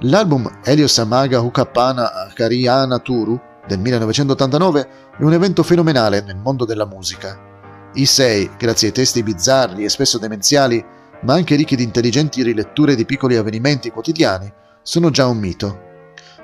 L'album 0.01 0.59
Elio 0.63 0.87
Samaga 0.87 1.41
Hukapana 1.41 2.31
Kariyana 2.33 2.99
Turu 2.99 3.39
del 3.67 3.79
1989 3.79 4.87
è 5.17 5.23
un 5.23 5.33
evento 5.33 5.63
fenomenale 5.63 6.21
nel 6.21 6.37
mondo 6.37 6.65
della 6.65 6.85
musica. 6.85 7.89
I 7.93 8.05
sei, 8.05 8.49
grazie 8.57 8.89
ai 8.89 8.93
testi 8.93 9.23
bizzarri 9.23 9.83
e 9.83 9.89
spesso 9.89 10.17
demenziali, 10.17 10.83
ma 11.23 11.33
anche 11.33 11.55
ricchi 11.55 11.75
di 11.75 11.83
intelligenti 11.83 12.43
riletture 12.43 12.95
di 12.95 13.05
piccoli 13.05 13.35
avvenimenti 13.35 13.89
quotidiani, 13.89 14.51
sono 14.83 15.09
già 15.09 15.25
un 15.25 15.37
mito. 15.37 15.86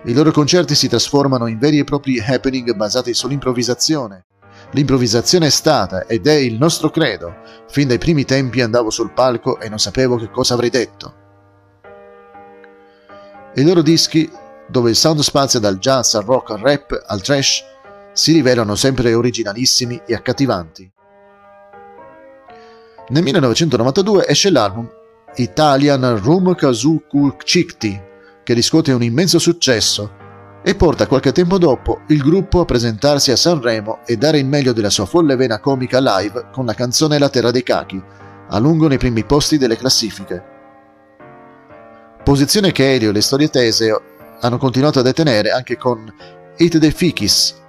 I 0.05 0.13
loro 0.13 0.31
concerti 0.31 0.75
si 0.75 0.89
trasformano 0.89 1.47
in 1.47 1.57
veri 1.57 1.79
e 1.79 1.85
propri 1.85 2.19
happening 2.19 2.73
basati 2.73 3.13
sull'improvvisazione. 3.13 4.25
L'improvvisazione 4.71 5.45
è 5.45 5.49
stata 5.49 6.05
ed 6.07 6.27
è 6.27 6.33
il 6.33 6.57
nostro 6.57 6.89
credo. 6.89 7.37
Fin 7.69 7.87
dai 7.87 7.99
primi 7.99 8.25
tempi 8.25 8.59
andavo 8.59 8.89
sul 8.89 9.13
palco 9.13 9.59
e 9.59 9.69
non 9.69 9.79
sapevo 9.79 10.17
che 10.17 10.29
cosa 10.29 10.55
avrei 10.55 10.69
detto. 10.69 11.21
I 13.55 13.63
loro 13.63 13.81
dischi, 13.81 14.29
dove 14.67 14.89
il 14.89 14.95
sound 14.97 15.21
spazia 15.21 15.59
dal 15.59 15.77
jazz 15.77 16.15
al 16.15 16.23
rock 16.23 16.49
al 16.49 16.59
rap 16.59 17.03
al 17.05 17.21
trash, 17.21 17.63
si 18.11 18.33
rivelano 18.33 18.75
sempre 18.75 19.13
originalissimi 19.13 20.01
e 20.05 20.13
accattivanti. 20.15 20.91
Nel 23.07 23.23
1992 23.23 24.27
esce 24.27 24.49
l'album 24.49 24.89
Italian 25.35 26.17
Rum 26.17 26.55
Kazoo 26.55 27.03
Chikti, 27.37 28.11
che 28.43 28.53
riscuote 28.53 28.91
un 28.91 29.01
immenso 29.01 29.39
successo 29.39 30.21
e 30.63 30.75
porta 30.75 31.07
qualche 31.07 31.31
tempo 31.31 31.57
dopo 31.57 32.01
il 32.07 32.21
gruppo 32.21 32.61
a 32.61 32.65
presentarsi 32.65 33.31
a 33.31 33.35
Sanremo 33.35 33.99
e 34.05 34.15
dare 34.15 34.39
il 34.39 34.45
meglio 34.45 34.71
della 34.71 34.89
sua 34.89 35.05
folle 35.05 35.35
vena 35.35 35.59
comica 35.59 35.99
live 35.99 36.49
con 36.51 36.65
la 36.65 36.73
canzone 36.73 37.19
La 37.19 37.29
Terra 37.29 37.51
dei 37.51 37.63
Cachi, 37.63 38.01
a 38.49 38.57
lungo 38.59 38.87
nei 38.87 38.97
primi 38.97 39.25
posti 39.25 39.57
delle 39.57 39.77
classifiche. 39.77 40.51
Posizione 42.23 42.71
che 42.71 42.93
Elio 42.93 43.09
e 43.09 43.13
le 43.13 43.21
storie 43.21 43.49
tese 43.49 44.01
hanno 44.39 44.57
continuato 44.57 44.99
a 44.99 45.03
detenere 45.03 45.51
anche 45.51 45.75
con 45.77 46.11
Hit 46.57 46.77
the 46.79 46.91
Fikis, 46.91 47.61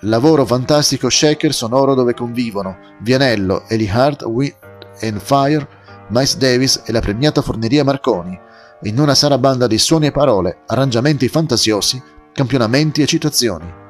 lavoro 0.00 0.44
fantastico 0.44 1.08
shaker 1.08 1.54
sonoro 1.54 1.94
dove 1.94 2.12
convivono 2.12 2.76
Vianello, 3.00 3.64
Eli 3.68 3.88
Hart, 3.88 4.22
Wind 4.22 4.54
and 5.00 5.20
Fire, 5.20 5.66
Miles 6.08 6.36
Davis 6.36 6.82
e 6.84 6.92
la 6.92 7.00
premiata 7.00 7.40
forneria 7.40 7.82
Marconi, 7.82 8.38
in 8.82 9.00
una 9.00 9.14
sarabanda 9.14 9.66
di 9.66 9.78
suoni 9.78 10.06
e 10.06 10.12
parole, 10.12 10.58
arrangiamenti 10.66 11.28
fantasiosi, 11.28 12.02
campionamenti 12.32 13.00
e 13.00 13.06
citazioni. 13.06 13.84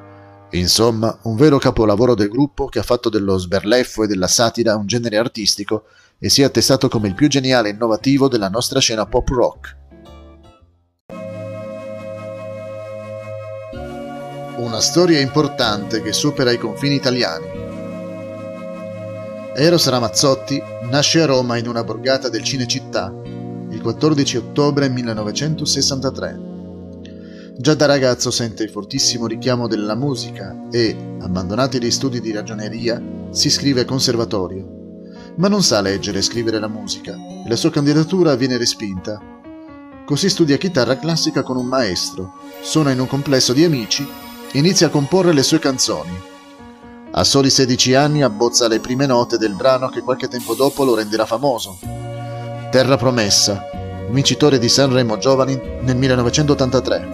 Insomma, 0.51 1.19
un 1.23 1.35
vero 1.35 1.59
capolavoro 1.59 2.15
del 2.15 2.29
gruppo 2.29 2.67
che 2.67 2.79
ha 2.79 2.85
fatto 2.85 3.09
dello 3.09 3.37
sberleffo 3.37 4.05
e 4.05 4.07
della 4.07 4.29
satira 4.29 4.77
un 4.77 4.87
genere 4.87 5.19
artistico 5.19 5.85
e 6.19 6.31
si 6.31 6.43
è 6.43 6.45
attestato 6.45 6.89
come 6.89 7.09
il 7.09 7.15
più 7.15 7.29
geniale 7.29 7.69
e 7.69 7.73
innovativo 7.73 8.29
della 8.29 8.49
nostra 8.49 8.79
scena 8.79 9.07
pop 9.07 9.29
rock. 9.29 9.77
Una 14.59 14.81
storia 14.81 15.21
importante 15.21 16.01
che 16.01 16.13
supera 16.13 16.53
i 16.53 16.59
confini 16.59 16.95
italiani. 16.95 17.65
Eros 19.55 19.89
Ramazzotti 19.89 20.63
nasce 20.91 21.23
a 21.23 21.27
Roma 21.27 21.59
in 21.59 21.67
una 21.67 21.83
borgata 21.83 22.29
del 22.29 22.43
Cinecittà 22.43 23.13
il 23.77 23.83
14 23.83 24.39
ottobre 24.39 24.89
1963. 24.89 26.55
Già 27.59 27.75
da 27.75 27.85
ragazzo 27.87 28.31
sente 28.31 28.63
il 28.63 28.71
fortissimo 28.71 29.27
richiamo 29.27 29.69
della 29.69 29.95
musica 29.95 30.69
e, 30.71 30.97
abbandonati 31.21 31.79
gli 31.79 31.91
studi 31.91 32.21
di 32.21 32.33
ragioneria, 32.33 33.03
si 33.31 33.49
iscrive 33.49 33.81
al 33.81 33.87
conservatorio. 33.87 35.03
Ma 35.37 35.49
non 35.49 35.63
sa 35.63 35.83
leggere 35.83 36.19
e 36.19 36.23
scrivere 36.23 36.59
la 36.59 36.69
musica 36.69 37.15
e 37.15 37.49
la 37.49 37.57
sua 37.57 37.71
candidatura 37.71 38.35
viene 38.35 38.57
respinta. 38.57 39.21
Così 40.07 40.31
studia 40.31 40.57
chitarra 40.57 40.99
classica 40.99 41.43
con 41.43 41.59
un 41.59 41.67
maestro, 41.67 42.33
suona 42.63 42.93
in 42.93 43.01
un 43.01 43.07
complesso 43.07 43.53
di 43.53 43.65
amici 43.65 44.09
e 44.53 44.59
inizia 44.59 44.87
a 44.87 44.91
comporre 44.91 45.35
le 45.35 45.43
sue 45.43 45.59
canzoni. 45.59 46.19
A 47.11 47.25
soli 47.25 47.51
16 47.51 47.95
anni 47.95 48.23
abbozza 48.23 48.69
le 48.69 48.81
prime 48.81 49.05
note 49.05 49.37
del 49.37 49.55
brano 49.55 49.89
che 49.89 50.01
qualche 50.01 50.29
tempo 50.29 50.55
dopo 50.55 50.85
lo 50.85 50.95
renderà 50.95 51.27
famoso, 51.27 51.79
Terra 52.77 52.99
Promessa, 52.99 53.71
vincitore 54.11 54.59
di 54.59 54.69
Sanremo 54.69 55.17
Giovani 55.17 55.59
nel 55.81 55.97
1983. 55.97 57.09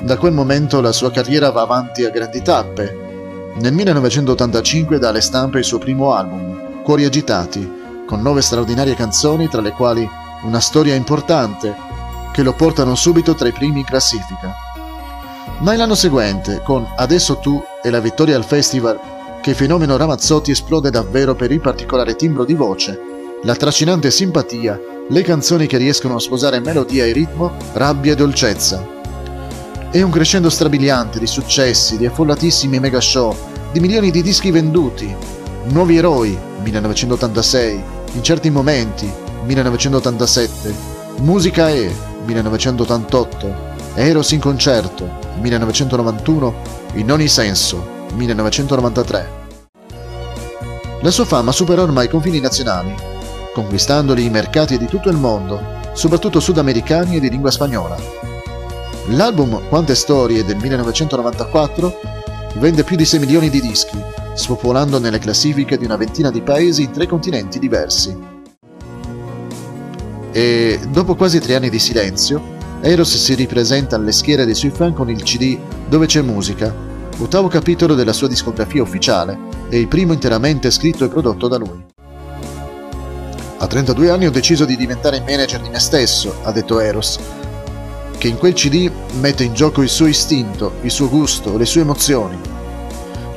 Da 0.00 0.16
quel 0.16 0.32
momento 0.32 0.80
la 0.80 0.90
sua 0.90 1.12
carriera 1.12 1.52
va 1.52 1.62
avanti 1.62 2.04
a 2.04 2.10
grandi 2.10 2.42
tappe. 2.42 3.52
Nel 3.54 3.72
1985 3.72 4.98
dà 4.98 5.10
alle 5.10 5.20
stampe 5.20 5.58
il 5.58 5.64
suo 5.64 5.78
primo 5.78 6.12
album, 6.12 6.82
Cuori 6.82 7.04
agitati, 7.04 8.02
con 8.04 8.20
nove 8.20 8.42
straordinarie 8.42 8.96
canzoni 8.96 9.48
tra 9.48 9.60
le 9.60 9.70
quali 9.70 10.04
una 10.42 10.58
storia 10.58 10.96
importante 10.96 11.72
che 12.32 12.42
lo 12.42 12.54
portano 12.54 12.96
subito 12.96 13.36
tra 13.36 13.46
i 13.46 13.52
primi 13.52 13.78
in 13.78 13.86
classifica. 13.86 14.56
Ma 15.58 15.74
è 15.74 15.76
l'anno 15.76 15.94
seguente, 15.94 16.62
con 16.64 16.84
Adesso 16.96 17.36
tu 17.36 17.62
e 17.80 17.90
la 17.90 18.00
vittoria 18.00 18.34
al 18.34 18.44
festival, 18.44 18.98
che 19.40 19.50
il 19.50 19.56
fenomeno 19.56 19.96
Ramazzotti 19.96 20.50
esplode 20.50 20.90
davvero 20.90 21.36
per 21.36 21.52
il 21.52 21.60
particolare 21.60 22.16
timbro 22.16 22.44
di 22.44 22.54
voce 22.54 23.16
la 23.42 23.54
trascinante 23.54 24.10
simpatia, 24.10 24.80
le 25.08 25.22
canzoni 25.22 25.66
che 25.66 25.76
riescono 25.76 26.16
a 26.16 26.20
sposare 26.20 26.58
melodia 26.58 27.04
e 27.04 27.12
ritmo, 27.12 27.54
rabbia 27.74 28.12
e 28.12 28.16
dolcezza. 28.16 28.84
È 29.90 30.02
un 30.02 30.10
crescendo 30.10 30.50
strabiliante 30.50 31.20
di 31.20 31.26
successi, 31.26 31.96
di 31.96 32.06
affollatissimi 32.06 32.80
mega 32.80 33.00
show, 33.00 33.34
di 33.72 33.78
milioni 33.78 34.10
di 34.10 34.22
dischi 34.22 34.50
venduti, 34.50 35.14
Nuovi 35.68 35.96
eroi, 35.96 36.36
1986, 36.62 37.96
In 38.14 38.22
certi 38.22 38.50
momenti, 38.50 39.10
1987, 39.44 40.74
Musica 41.18 41.68
E, 41.68 41.94
1988, 42.24 43.54
Eros 43.94 44.30
in 44.32 44.40
concerto, 44.40 45.08
1991, 45.40 46.54
In 46.94 47.12
ogni 47.12 47.28
senso, 47.28 48.06
1993. 48.14 49.36
La 51.02 51.10
sua 51.10 51.24
fama 51.24 51.52
supera 51.52 51.82
ormai 51.82 52.06
i 52.06 52.08
confini 52.08 52.40
nazionali 52.40 53.07
conquistandoli 53.58 54.24
i 54.24 54.30
mercati 54.30 54.78
di 54.78 54.86
tutto 54.86 55.08
il 55.08 55.16
mondo, 55.16 55.60
soprattutto 55.92 56.38
sudamericani 56.38 57.16
e 57.16 57.20
di 57.20 57.28
lingua 57.28 57.50
spagnola. 57.50 57.96
L'album 59.08 59.68
Quante 59.68 59.96
Storie 59.96 60.44
del 60.44 60.58
1994 60.58 62.00
vende 62.54 62.84
più 62.84 62.94
di 62.94 63.04
6 63.04 63.18
milioni 63.18 63.50
di 63.50 63.60
dischi, 63.60 63.98
spopolando 64.34 65.00
nelle 65.00 65.18
classifiche 65.18 65.76
di 65.76 65.84
una 65.84 65.96
ventina 65.96 66.30
di 66.30 66.40
paesi 66.40 66.84
in 66.84 66.92
tre 66.92 67.08
continenti 67.08 67.58
diversi. 67.58 68.16
E 70.30 70.80
dopo 70.88 71.16
quasi 71.16 71.40
tre 71.40 71.56
anni 71.56 71.68
di 71.68 71.80
silenzio, 71.80 72.56
Eros 72.80 73.16
si 73.16 73.34
ripresenta 73.34 73.96
alle 73.96 74.12
schiere 74.12 74.44
dei 74.44 74.54
suoi 74.54 74.70
fan 74.70 74.92
con 74.92 75.10
il 75.10 75.24
CD 75.24 75.58
Dove 75.88 76.06
c'è 76.06 76.22
musica, 76.22 76.72
ottavo 77.18 77.48
capitolo 77.48 77.96
della 77.96 78.12
sua 78.12 78.28
discografia 78.28 78.82
ufficiale 78.82 79.36
e 79.68 79.80
il 79.80 79.88
primo 79.88 80.12
interamente 80.12 80.70
scritto 80.70 81.04
e 81.04 81.08
prodotto 81.08 81.48
da 81.48 81.56
lui. 81.56 81.87
A 83.60 83.66
32 83.66 84.08
anni 84.08 84.26
ho 84.26 84.30
deciso 84.30 84.64
di 84.64 84.76
diventare 84.76 85.20
manager 85.26 85.60
di 85.60 85.68
me 85.68 85.80
stesso, 85.80 86.36
ha 86.44 86.52
detto 86.52 86.78
Eros, 86.78 87.18
che 88.16 88.28
in 88.28 88.38
quel 88.38 88.52
CD 88.52 88.88
mette 89.18 89.42
in 89.42 89.52
gioco 89.52 89.82
il 89.82 89.88
suo 89.88 90.06
istinto, 90.06 90.74
il 90.82 90.92
suo 90.92 91.08
gusto, 91.08 91.56
le 91.56 91.66
sue 91.66 91.80
emozioni. 91.80 92.38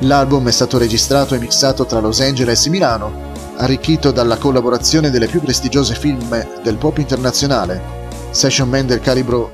L'album 0.00 0.46
è 0.46 0.52
stato 0.52 0.78
registrato 0.78 1.34
e 1.34 1.40
mixato 1.40 1.86
tra 1.86 1.98
Los 1.98 2.20
Angeles 2.20 2.64
e 2.64 2.70
Milano, 2.70 3.30
arricchito 3.56 4.12
dalla 4.12 4.36
collaborazione 4.36 5.10
delle 5.10 5.26
più 5.26 5.40
prestigiose 5.40 5.96
film 5.96 6.46
del 6.62 6.76
pop 6.76 6.98
internazionale, 6.98 7.82
Session 8.30 8.68
Man 8.68 8.86
del 8.86 9.00
calibro 9.00 9.50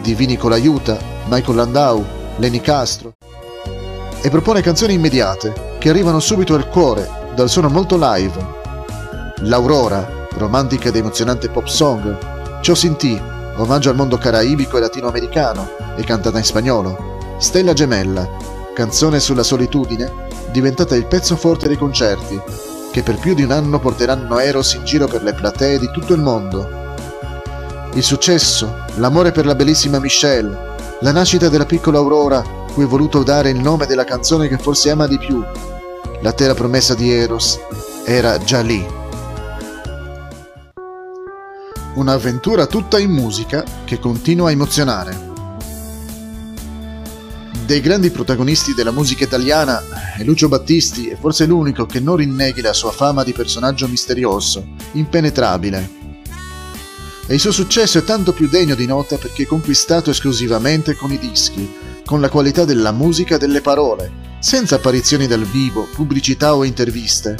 di 0.00 0.14
Vini 0.14 0.38
Colaiuta, 0.38 0.98
Michael 1.28 1.56
Landau, 1.56 2.04
Lenny 2.36 2.60
Castro, 2.62 3.12
e 4.22 4.30
propone 4.30 4.62
canzoni 4.62 4.94
immediate 4.94 5.76
che 5.78 5.90
arrivano 5.90 6.18
subito 6.18 6.54
al 6.54 6.68
cuore 6.68 7.20
dal 7.34 7.48
suono 7.48 7.68
molto 7.68 7.96
live. 7.98 8.60
L'Aurora, 9.40 10.26
romantica 10.36 10.88
ed 10.88 10.96
emozionante 10.96 11.48
pop 11.48 11.66
song. 11.66 12.60
Ciò 12.60 12.74
Sinti, 12.74 13.20
omaggio 13.56 13.90
al 13.90 13.96
mondo 13.96 14.18
caraibico 14.18 14.76
e 14.76 14.80
latinoamericano 14.80 15.70
e 15.96 16.04
cantata 16.04 16.38
in 16.38 16.44
spagnolo. 16.44 17.36
Stella 17.38 17.72
Gemella, 17.72 18.28
canzone 18.74 19.18
sulla 19.18 19.42
solitudine, 19.42 20.10
diventata 20.50 20.94
il 20.94 21.06
pezzo 21.06 21.36
forte 21.36 21.66
dei 21.66 21.76
concerti, 21.76 22.40
che 22.90 23.02
per 23.02 23.18
più 23.18 23.34
di 23.34 23.42
un 23.42 23.50
anno 23.50 23.80
porteranno 23.80 24.38
Eros 24.38 24.74
in 24.74 24.84
giro 24.84 25.06
per 25.06 25.22
le 25.22 25.32
platee 25.32 25.78
di 25.78 25.90
tutto 25.90 26.12
il 26.14 26.20
mondo. 26.20 26.80
Il 27.94 28.02
successo, 28.02 28.84
l'amore 28.96 29.32
per 29.32 29.46
la 29.46 29.54
bellissima 29.54 29.98
Michelle, 29.98 30.70
la 31.00 31.12
nascita 31.12 31.48
della 31.48 31.66
piccola 31.66 31.98
Aurora, 31.98 32.42
cui 32.72 32.84
ho 32.84 32.88
voluto 32.88 33.22
dare 33.22 33.50
il 33.50 33.58
nome 33.58 33.86
della 33.86 34.04
canzone 34.04 34.48
che 34.48 34.56
forse 34.56 34.90
ama 34.90 35.06
di 35.06 35.18
più, 35.18 35.44
la 36.22 36.32
terra 36.32 36.54
promessa 36.54 36.94
di 36.94 37.10
Eros 37.10 37.58
era 38.04 38.38
già 38.38 38.60
lì. 38.60 38.84
Un'avventura 41.94 42.66
tutta 42.66 42.98
in 42.98 43.10
musica 43.10 43.64
che 43.84 43.98
continua 43.98 44.48
a 44.48 44.52
emozionare. 44.52 45.30
Dei 47.66 47.80
grandi 47.80 48.10
protagonisti 48.10 48.72
della 48.72 48.92
musica 48.92 49.24
italiana, 49.24 49.82
Lucio 50.24 50.48
Battisti 50.48 51.08
è 51.08 51.16
forse 51.16 51.44
l'unico 51.44 51.86
che 51.86 51.98
non 51.98 52.16
rinneghi 52.16 52.60
la 52.60 52.72
sua 52.72 52.92
fama 52.92 53.24
di 53.24 53.32
personaggio 53.32 53.88
misterioso, 53.88 54.64
impenetrabile. 54.92 56.00
e 57.26 57.34
il 57.34 57.40
suo 57.40 57.52
successo 57.52 57.98
è 57.98 58.04
tanto 58.04 58.32
più 58.32 58.48
degno 58.48 58.74
di 58.74 58.86
nota 58.86 59.16
perché 59.16 59.46
conquistato 59.46 60.10
esclusivamente 60.10 60.94
con 60.94 61.12
i 61.12 61.18
dischi, 61.18 61.91
con 62.12 62.20
la 62.20 62.28
qualità 62.28 62.66
della 62.66 62.92
musica 62.92 63.36
e 63.36 63.38
delle 63.38 63.62
parole, 63.62 64.36
senza 64.38 64.74
apparizioni 64.74 65.26
dal 65.26 65.44
vivo, 65.44 65.88
pubblicità 65.94 66.54
o 66.54 66.62
interviste. 66.62 67.38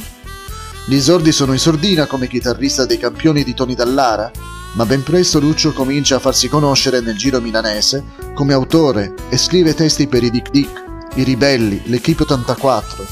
Gli 0.87 0.95
esordi 0.95 1.31
sono 1.31 1.53
in 1.53 1.59
sordina 1.59 2.07
come 2.07 2.27
chitarrista 2.27 2.83
dei 2.83 2.97
campioni 2.97 3.43
di 3.43 3.53
Tony 3.53 3.75
Dallara, 3.75 4.31
ma 4.73 4.83
ben 4.87 5.03
presto 5.03 5.39
Lucio 5.39 5.73
comincia 5.73 6.15
a 6.15 6.19
farsi 6.19 6.47
conoscere 6.47 7.01
nel 7.01 7.15
giro 7.15 7.39
milanese 7.39 8.03
come 8.33 8.53
autore 8.53 9.13
e 9.29 9.37
scrive 9.37 9.75
testi 9.75 10.07
per 10.07 10.23
i 10.23 10.31
Dick 10.31 10.49
Dick, 10.49 10.83
i 11.17 11.23
Ribelli, 11.23 11.83
l'Equipe 11.85 12.23
84, 12.23 13.05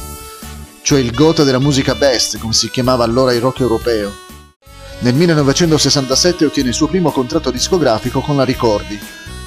cioè 0.82 1.00
il 1.00 1.14
gota 1.14 1.44
della 1.44 1.60
musica 1.60 1.94
best, 1.94 2.40
come 2.40 2.54
si 2.54 2.72
chiamava 2.72 3.04
allora 3.04 3.34
il 3.34 3.40
rock 3.40 3.60
europeo. 3.60 4.12
Nel 5.02 5.14
1967 5.14 6.44
ottiene 6.44 6.70
il 6.70 6.76
suo 6.76 6.88
primo 6.88 7.12
contratto 7.12 7.52
discografico 7.52 8.20
con 8.22 8.36
la 8.36 8.46
Ricordi 8.46 9.00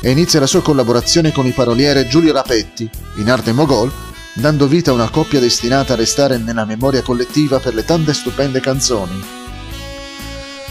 e 0.05 0.11
inizia 0.11 0.39
la 0.39 0.47
sua 0.47 0.61
collaborazione 0.61 1.33
con 1.33 1.47
il 1.47 1.55
paroliere 1.55 2.07
Giulio 2.07 2.35
Rapetti, 2.35 2.89
in 3.17 3.31
arte 3.31 3.53
mogol, 3.53 3.91
dando 4.35 4.69
vita 4.69 4.91
a 4.91 4.95
una 4.95 5.09
coppia 5.09 5.41
destinata 5.41 5.95
a 5.95 5.97
restare 5.97 6.37
nella 6.37 6.67
memoria 6.67 7.01
collettiva 7.01 7.59
per 7.59 7.73
le 7.73 7.85
tante 7.87 8.13
stupende 8.13 8.61
canzoni 8.61 9.43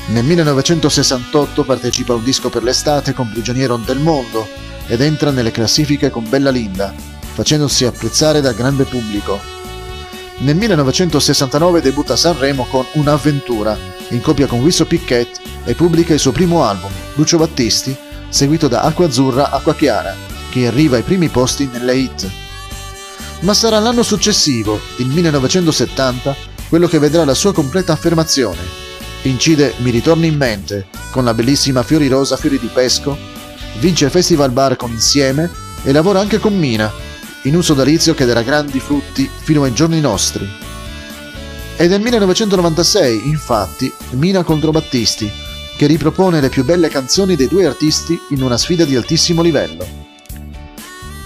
nel 0.07 0.25
1968 0.25 1.63
partecipa 1.63 2.11
a 2.11 2.17
un 2.17 2.23
disco 2.23 2.49
per 2.49 2.61
l'estate 2.61 3.13
con 3.13 3.29
Prigioniero 3.29 3.77
del 3.77 3.99
Mondo 3.99 4.47
ed 4.87 4.99
entra 4.99 5.31
nelle 5.31 5.51
classifiche 5.51 6.09
con 6.09 6.27
Bella 6.27 6.49
Linda, 6.49 6.93
facendosi 7.33 7.85
apprezzare 7.85 8.41
dal 8.41 8.53
grande 8.53 8.83
pubblico. 8.83 9.39
Nel 10.39 10.57
1969 10.57 11.79
debutta 11.79 12.13
a 12.13 12.17
Sanremo 12.17 12.65
con 12.65 12.85
Un'avventura, 12.93 13.77
in 14.09 14.19
coppia 14.19 14.45
con 14.45 14.59
Wisso 14.59 14.85
Piquet 14.85 15.39
e 15.63 15.73
pubblica 15.73 16.13
il 16.13 16.19
suo 16.19 16.33
primo 16.33 16.65
album, 16.65 16.91
Lucio 17.13 17.37
Battisti, 17.37 17.95
seguito 18.33 18.67
da 18.67 18.81
Acqua 18.81 19.05
Azzurra, 19.05 19.51
Acqua 19.51 19.75
Chiara, 19.75 20.15
che 20.49 20.65
arriva 20.65 20.97
ai 20.97 21.03
primi 21.03 21.29
posti 21.29 21.69
nelle 21.71 21.95
hit. 21.95 22.29
Ma 23.41 23.53
sarà 23.53 23.77
l'anno 23.77 24.01
successivo, 24.01 24.79
il 24.97 25.07
1970, 25.07 26.35
quello 26.67 26.87
che 26.87 26.97
vedrà 26.97 27.25
la 27.25 27.35
sua 27.35 27.53
completa 27.53 27.93
affermazione 27.93 28.81
incide 29.29 29.73
Mi 29.77 29.91
ritorni 29.91 30.27
in 30.27 30.35
mente 30.35 30.87
con 31.11 31.23
la 31.23 31.33
bellissima 31.33 31.83
Fiori 31.83 32.07
Rosa 32.07 32.35
Fiori 32.35 32.59
di 32.59 32.67
Pesco, 32.67 33.17
vince 33.79 34.09
Festival 34.09 34.51
Bar 34.51 34.75
con 34.75 34.91
Insieme 34.91 35.49
e 35.83 35.91
lavora 35.91 36.19
anche 36.19 36.39
con 36.39 36.57
Mina, 36.57 36.91
in 37.43 37.55
un 37.55 37.63
sodalizio 37.63 38.13
che 38.13 38.25
darà 38.25 38.41
grandi 38.41 38.79
frutti 38.79 39.29
fino 39.31 39.63
ai 39.63 39.73
giorni 39.73 39.99
nostri. 39.99 40.49
È 41.75 41.87
del 41.87 42.01
1996, 42.01 43.27
infatti, 43.27 43.93
Mina 44.11 44.43
contro 44.43 44.71
Battisti, 44.71 45.31
che 45.77 45.87
ripropone 45.87 46.39
le 46.39 46.49
più 46.49 46.63
belle 46.63 46.89
canzoni 46.89 47.35
dei 47.35 47.47
due 47.47 47.65
artisti 47.65 48.19
in 48.29 48.41
una 48.41 48.57
sfida 48.57 48.85
di 48.85 48.95
altissimo 48.95 49.41
livello. 49.41 50.01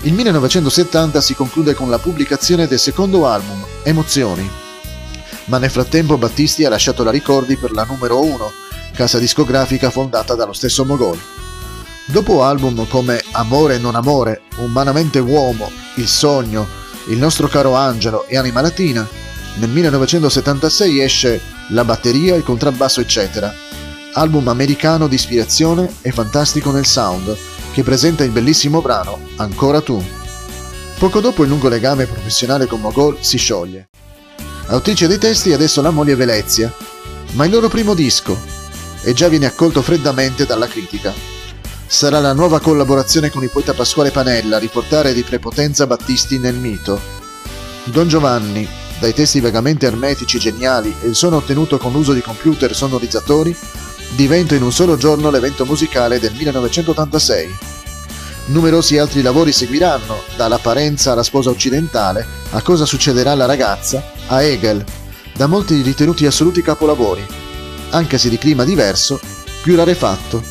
Il 0.03 0.13
1970 0.13 1.19
si 1.21 1.35
conclude 1.35 1.73
con 1.73 1.89
la 1.89 1.99
pubblicazione 1.99 2.67
del 2.67 2.79
secondo 2.79 3.27
album, 3.27 3.65
Emozioni, 3.83 4.49
ma 5.45 5.57
nel 5.57 5.71
frattempo 5.71 6.17
Battisti 6.17 6.65
ha 6.65 6.69
lasciato 6.69 7.03
la 7.03 7.11
Ricordi 7.11 7.57
per 7.57 7.71
la 7.71 7.83
numero 7.83 8.21
1, 8.23 8.51
casa 8.93 9.19
discografica 9.19 9.89
fondata 9.89 10.35
dallo 10.35 10.53
stesso 10.53 10.85
Mogol. 10.85 11.19
Dopo 12.05 12.43
album 12.43 12.87
come 12.87 13.21
Amore 13.31 13.75
e 13.75 13.79
non 13.79 13.95
amore, 13.95 14.43
Umanamente 14.57 15.19
uomo, 15.19 15.69
Il 15.95 16.07
sogno, 16.07 16.65
Il 17.09 17.17
nostro 17.17 17.47
caro 17.47 17.75
angelo 17.75 18.25
e 18.27 18.37
Anima 18.37 18.61
latina, 18.61 19.07
nel 19.55 19.69
1976 19.69 21.01
esce 21.01 21.41
La 21.69 21.83
batteria, 21.83 22.35
il 22.35 22.43
contrabbasso 22.43 23.01
eccetera, 23.01 23.53
album 24.17 24.47
americano 24.47 25.07
di 25.07 25.15
ispirazione 25.15 25.87
e 26.01 26.11
fantastico 26.11 26.71
nel 26.71 26.85
sound, 26.85 27.37
che 27.71 27.83
presenta 27.83 28.23
il 28.23 28.31
bellissimo 28.31 28.81
brano 28.81 29.19
Ancora 29.35 29.81
tu. 29.81 30.03
Poco 30.97 31.19
dopo 31.19 31.43
il 31.43 31.49
lungo 31.49 31.69
legame 31.69 32.07
professionale 32.07 32.65
con 32.65 32.81
Mogol 32.81 33.17
si 33.19 33.37
scioglie. 33.37 33.89
Autrice 34.67 35.07
dei 35.07 35.19
testi 35.19 35.51
è 35.51 35.53
adesso 35.53 35.81
la 35.81 35.91
moglie 35.91 36.15
Velezia, 36.15 36.73
ma 37.33 37.45
il 37.45 37.51
loro 37.51 37.69
primo 37.69 37.93
disco 37.93 38.35
e 39.03 39.13
già 39.13 39.27
viene 39.27 39.45
accolto 39.45 39.83
freddamente 39.83 40.47
dalla 40.47 40.67
critica. 40.67 41.13
Sarà 41.85 42.19
la 42.19 42.33
nuova 42.33 42.59
collaborazione 42.59 43.29
con 43.29 43.43
il 43.43 43.51
poeta 43.51 43.73
Pasquale 43.73 44.09
Panella 44.09 44.55
a 44.55 44.59
riportare 44.59 45.13
di 45.13 45.21
prepotenza 45.21 45.85
Battisti 45.85 46.39
nel 46.39 46.55
mito. 46.55 46.99
Don 47.83 48.07
Giovanni, 48.07 48.67
dai 48.99 49.13
testi 49.13 49.39
vagamente 49.39 49.85
ermetici 49.85 50.39
geniali 50.39 50.93
e 51.01 51.07
il 51.07 51.15
suono 51.15 51.37
ottenuto 51.37 51.77
con 51.77 51.91
l'uso 51.91 52.13
di 52.13 52.21
computer 52.21 52.75
sonorizzatori, 52.75 53.55
diventa 54.15 54.55
in 54.55 54.63
un 54.63 54.71
solo 54.71 54.97
giorno 54.97 55.29
l'evento 55.29 55.65
musicale 55.65 56.19
del 56.19 56.33
1986. 56.33 57.55
Numerosi 58.47 58.97
altri 58.97 59.21
lavori 59.21 59.51
seguiranno, 59.51 60.21
dall'apparenza 60.35 61.11
alla 61.11 61.23
sposa 61.23 61.49
occidentale, 61.49 62.25
a 62.51 62.61
cosa 62.61 62.85
succederà 62.85 63.31
alla 63.31 63.45
ragazza, 63.45 64.13
a 64.27 64.41
Hegel, 64.41 64.83
da 65.35 65.47
molti 65.47 65.81
ritenuti 65.81 66.25
assoluti 66.25 66.61
capolavori, 66.61 67.25
anche 67.89 68.17
se 68.17 68.29
di 68.29 68.37
clima 68.37 68.63
diverso, 68.63 69.19
più 69.61 69.75
rarefatto, 69.75 70.41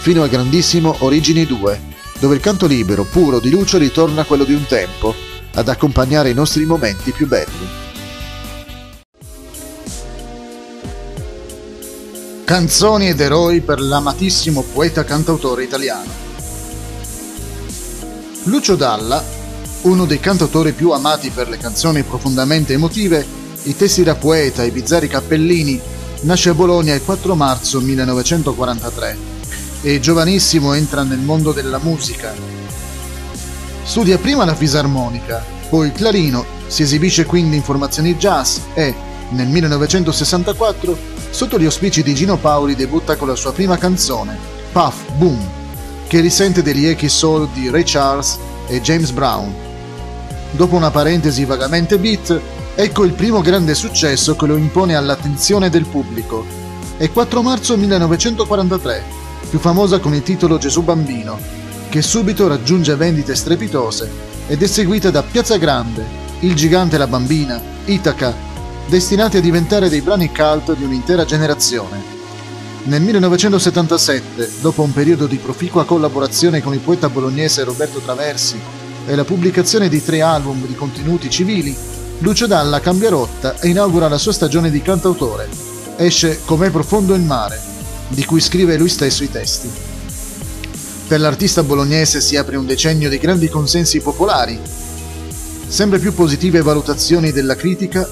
fino 0.00 0.22
al 0.22 0.30
grandissimo 0.30 0.96
Origini 1.00 1.44
2, 1.44 1.80
dove 2.18 2.34
il 2.36 2.40
canto 2.40 2.66
libero, 2.66 3.04
puro 3.04 3.38
di 3.38 3.50
Lucio 3.50 3.78
ritorna 3.78 4.22
a 4.22 4.24
quello 4.24 4.44
di 4.44 4.54
un 4.54 4.64
tempo, 4.66 5.14
ad 5.54 5.68
accompagnare 5.68 6.30
i 6.30 6.34
nostri 6.34 6.64
momenti 6.64 7.12
più 7.12 7.26
belli. 7.26 7.81
Canzoni 12.44 13.08
ed 13.08 13.20
eroi 13.20 13.60
per 13.60 13.80
l'amatissimo 13.80 14.62
poeta 14.62 15.04
cantautore 15.04 15.62
italiano. 15.62 16.10
Lucio 18.44 18.74
Dalla, 18.74 19.22
uno 19.82 20.04
dei 20.04 20.18
cantautori 20.18 20.72
più 20.72 20.90
amati 20.90 21.30
per 21.30 21.48
le 21.48 21.56
canzoni 21.56 22.02
profondamente 22.02 22.72
emotive, 22.72 23.24
i 23.62 23.76
testi 23.76 24.02
da 24.02 24.16
poeta 24.16 24.64
e 24.64 24.66
i 24.66 24.70
bizzarri 24.72 25.06
cappellini, 25.06 25.80
nasce 26.22 26.50
a 26.50 26.54
Bologna 26.54 26.94
il 26.94 27.04
4 27.04 27.34
marzo 27.36 27.80
1943 27.80 29.16
e 29.82 30.00
giovanissimo 30.00 30.74
entra 30.74 31.04
nel 31.04 31.20
mondo 31.20 31.52
della 31.52 31.78
musica. 31.78 32.34
Studia 33.84 34.18
prima 34.18 34.44
la 34.44 34.56
fisarmonica, 34.56 35.44
poi 35.70 35.86
il 35.86 35.92
clarino, 35.92 36.44
si 36.66 36.82
esibisce 36.82 37.24
quindi 37.24 37.56
in 37.56 37.62
formazioni 37.62 38.16
jazz 38.16 38.58
e, 38.74 38.94
nel 39.30 39.46
1964, 39.46 41.11
sotto 41.32 41.58
gli 41.58 41.64
auspici 41.64 42.04
di 42.04 42.14
Gino 42.14 42.36
Paoli 42.36 42.76
debutta 42.76 43.16
con 43.16 43.26
la 43.26 43.34
sua 43.34 43.52
prima 43.52 43.76
canzone, 43.76 44.38
Puff 44.70 45.10
Boom 45.16 45.60
che 46.12 46.20
risente 46.20 46.62
degli 46.62 46.84
echi 46.84 47.08
soul 47.08 47.48
di 47.54 47.70
Ray 47.70 47.84
Charles 47.86 48.38
e 48.66 48.82
James 48.82 49.12
Brown. 49.12 49.50
Dopo 50.50 50.76
una 50.76 50.90
parentesi 50.90 51.46
vagamente 51.46 51.96
beat, 51.96 52.38
ecco 52.74 53.04
il 53.04 53.14
primo 53.14 53.40
grande 53.40 53.74
successo 53.74 54.36
che 54.36 54.44
lo 54.44 54.56
impone 54.56 54.94
all'attenzione 54.94 55.70
del 55.70 55.86
pubblico. 55.86 56.44
È 56.98 57.10
4 57.10 57.40
marzo 57.40 57.78
1943, 57.78 59.02
più 59.48 59.58
famosa 59.58 60.00
con 60.00 60.12
il 60.12 60.22
titolo 60.22 60.58
Gesù 60.58 60.82
Bambino, 60.82 61.38
che 61.88 62.02
subito 62.02 62.46
raggiunge 62.46 62.94
vendite 62.94 63.34
strepitose 63.34 64.10
ed 64.48 64.62
è 64.62 64.66
seguita 64.66 65.08
da 65.08 65.22
Piazza 65.22 65.56
Grande, 65.56 66.04
Il 66.40 66.54
Gigante 66.54 66.96
e 66.96 66.98
la 66.98 67.06
Bambina, 67.06 67.58
Itaca, 67.86 68.34
destinati 68.92 69.38
a 69.38 69.40
diventare 69.40 69.88
dei 69.88 70.02
brani 70.02 70.30
cult 70.30 70.76
di 70.76 70.84
un'intera 70.84 71.24
generazione. 71.24 71.98
Nel 72.84 73.00
1977, 73.00 74.50
dopo 74.60 74.82
un 74.82 74.92
periodo 74.92 75.26
di 75.26 75.38
proficua 75.38 75.86
collaborazione 75.86 76.60
con 76.60 76.74
il 76.74 76.80
poeta 76.80 77.08
bolognese 77.08 77.64
Roberto 77.64 78.00
Traversi 78.00 78.60
e 79.06 79.14
la 79.14 79.24
pubblicazione 79.24 79.88
di 79.88 80.04
tre 80.04 80.20
album 80.20 80.66
di 80.66 80.74
contenuti 80.74 81.30
civili, 81.30 81.74
Lucio 82.18 82.46
Dalla 82.46 82.80
cambia 82.80 83.08
rotta 83.08 83.58
e 83.60 83.68
inaugura 83.68 84.08
la 84.08 84.18
sua 84.18 84.34
stagione 84.34 84.70
di 84.70 84.82
cantautore. 84.82 85.48
Esce 85.96 86.40
Com'è 86.44 86.68
profondo 86.68 87.14
il 87.14 87.22
mare, 87.22 87.58
di 88.08 88.26
cui 88.26 88.42
scrive 88.42 88.76
lui 88.76 88.90
stesso 88.90 89.24
i 89.24 89.30
testi. 89.30 89.70
Per 91.08 91.18
l'artista 91.18 91.62
bolognese 91.62 92.20
si 92.20 92.36
apre 92.36 92.56
un 92.56 92.66
decennio 92.66 93.08
di 93.08 93.16
grandi 93.16 93.48
consensi 93.48 94.00
popolari, 94.00 94.60
sempre 95.66 95.98
più 95.98 96.12
positive 96.12 96.60
valutazioni 96.60 97.32
della 97.32 97.56
critica 97.56 98.06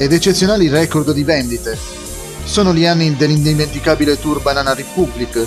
ed 0.00 0.14
eccezionali 0.14 0.68
record 0.68 1.12
di 1.12 1.24
vendite, 1.24 1.76
sono 2.44 2.72
gli 2.72 2.86
anni 2.86 3.16
dell'indimenticabile 3.16 4.18
tour 4.18 4.40
Banana 4.40 4.72
Republic, 4.72 5.46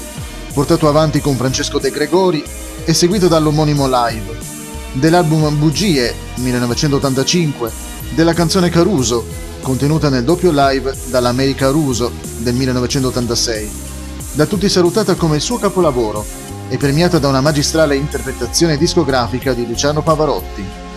portato 0.54 0.88
avanti 0.88 1.22
con 1.22 1.36
Francesco 1.36 1.80
De 1.80 1.90
Gregori 1.90 2.44
e 2.86 2.94
seguito 2.94 3.28
dall'omonimo 3.28 3.88
live, 3.88 4.38
dell'album 4.92 5.58
Bugie 5.58 6.14
1985, 6.36 7.72
della 8.14 8.34
canzone 8.34 8.70
Caruso, 8.70 9.26
contenuta 9.60 10.10
nel 10.10 10.24
doppio 10.24 10.52
live 10.54 10.96
dall'America 11.08 11.70
Ruso 11.70 12.12
del 12.38 12.54
1986, 12.54 13.72
da 14.34 14.46
tutti 14.46 14.70
salutata 14.70 15.16
come 15.16 15.38
il 15.38 15.42
suo 15.42 15.58
capolavoro 15.58 16.24
e 16.70 16.78
premiata 16.78 17.18
da 17.18 17.28
una 17.28 17.42
magistrale 17.42 17.96
interpretazione 17.96 18.78
discografica 18.78 19.54
di 19.54 19.66
Luciano 19.66 20.04
Pavarotti. 20.04 20.92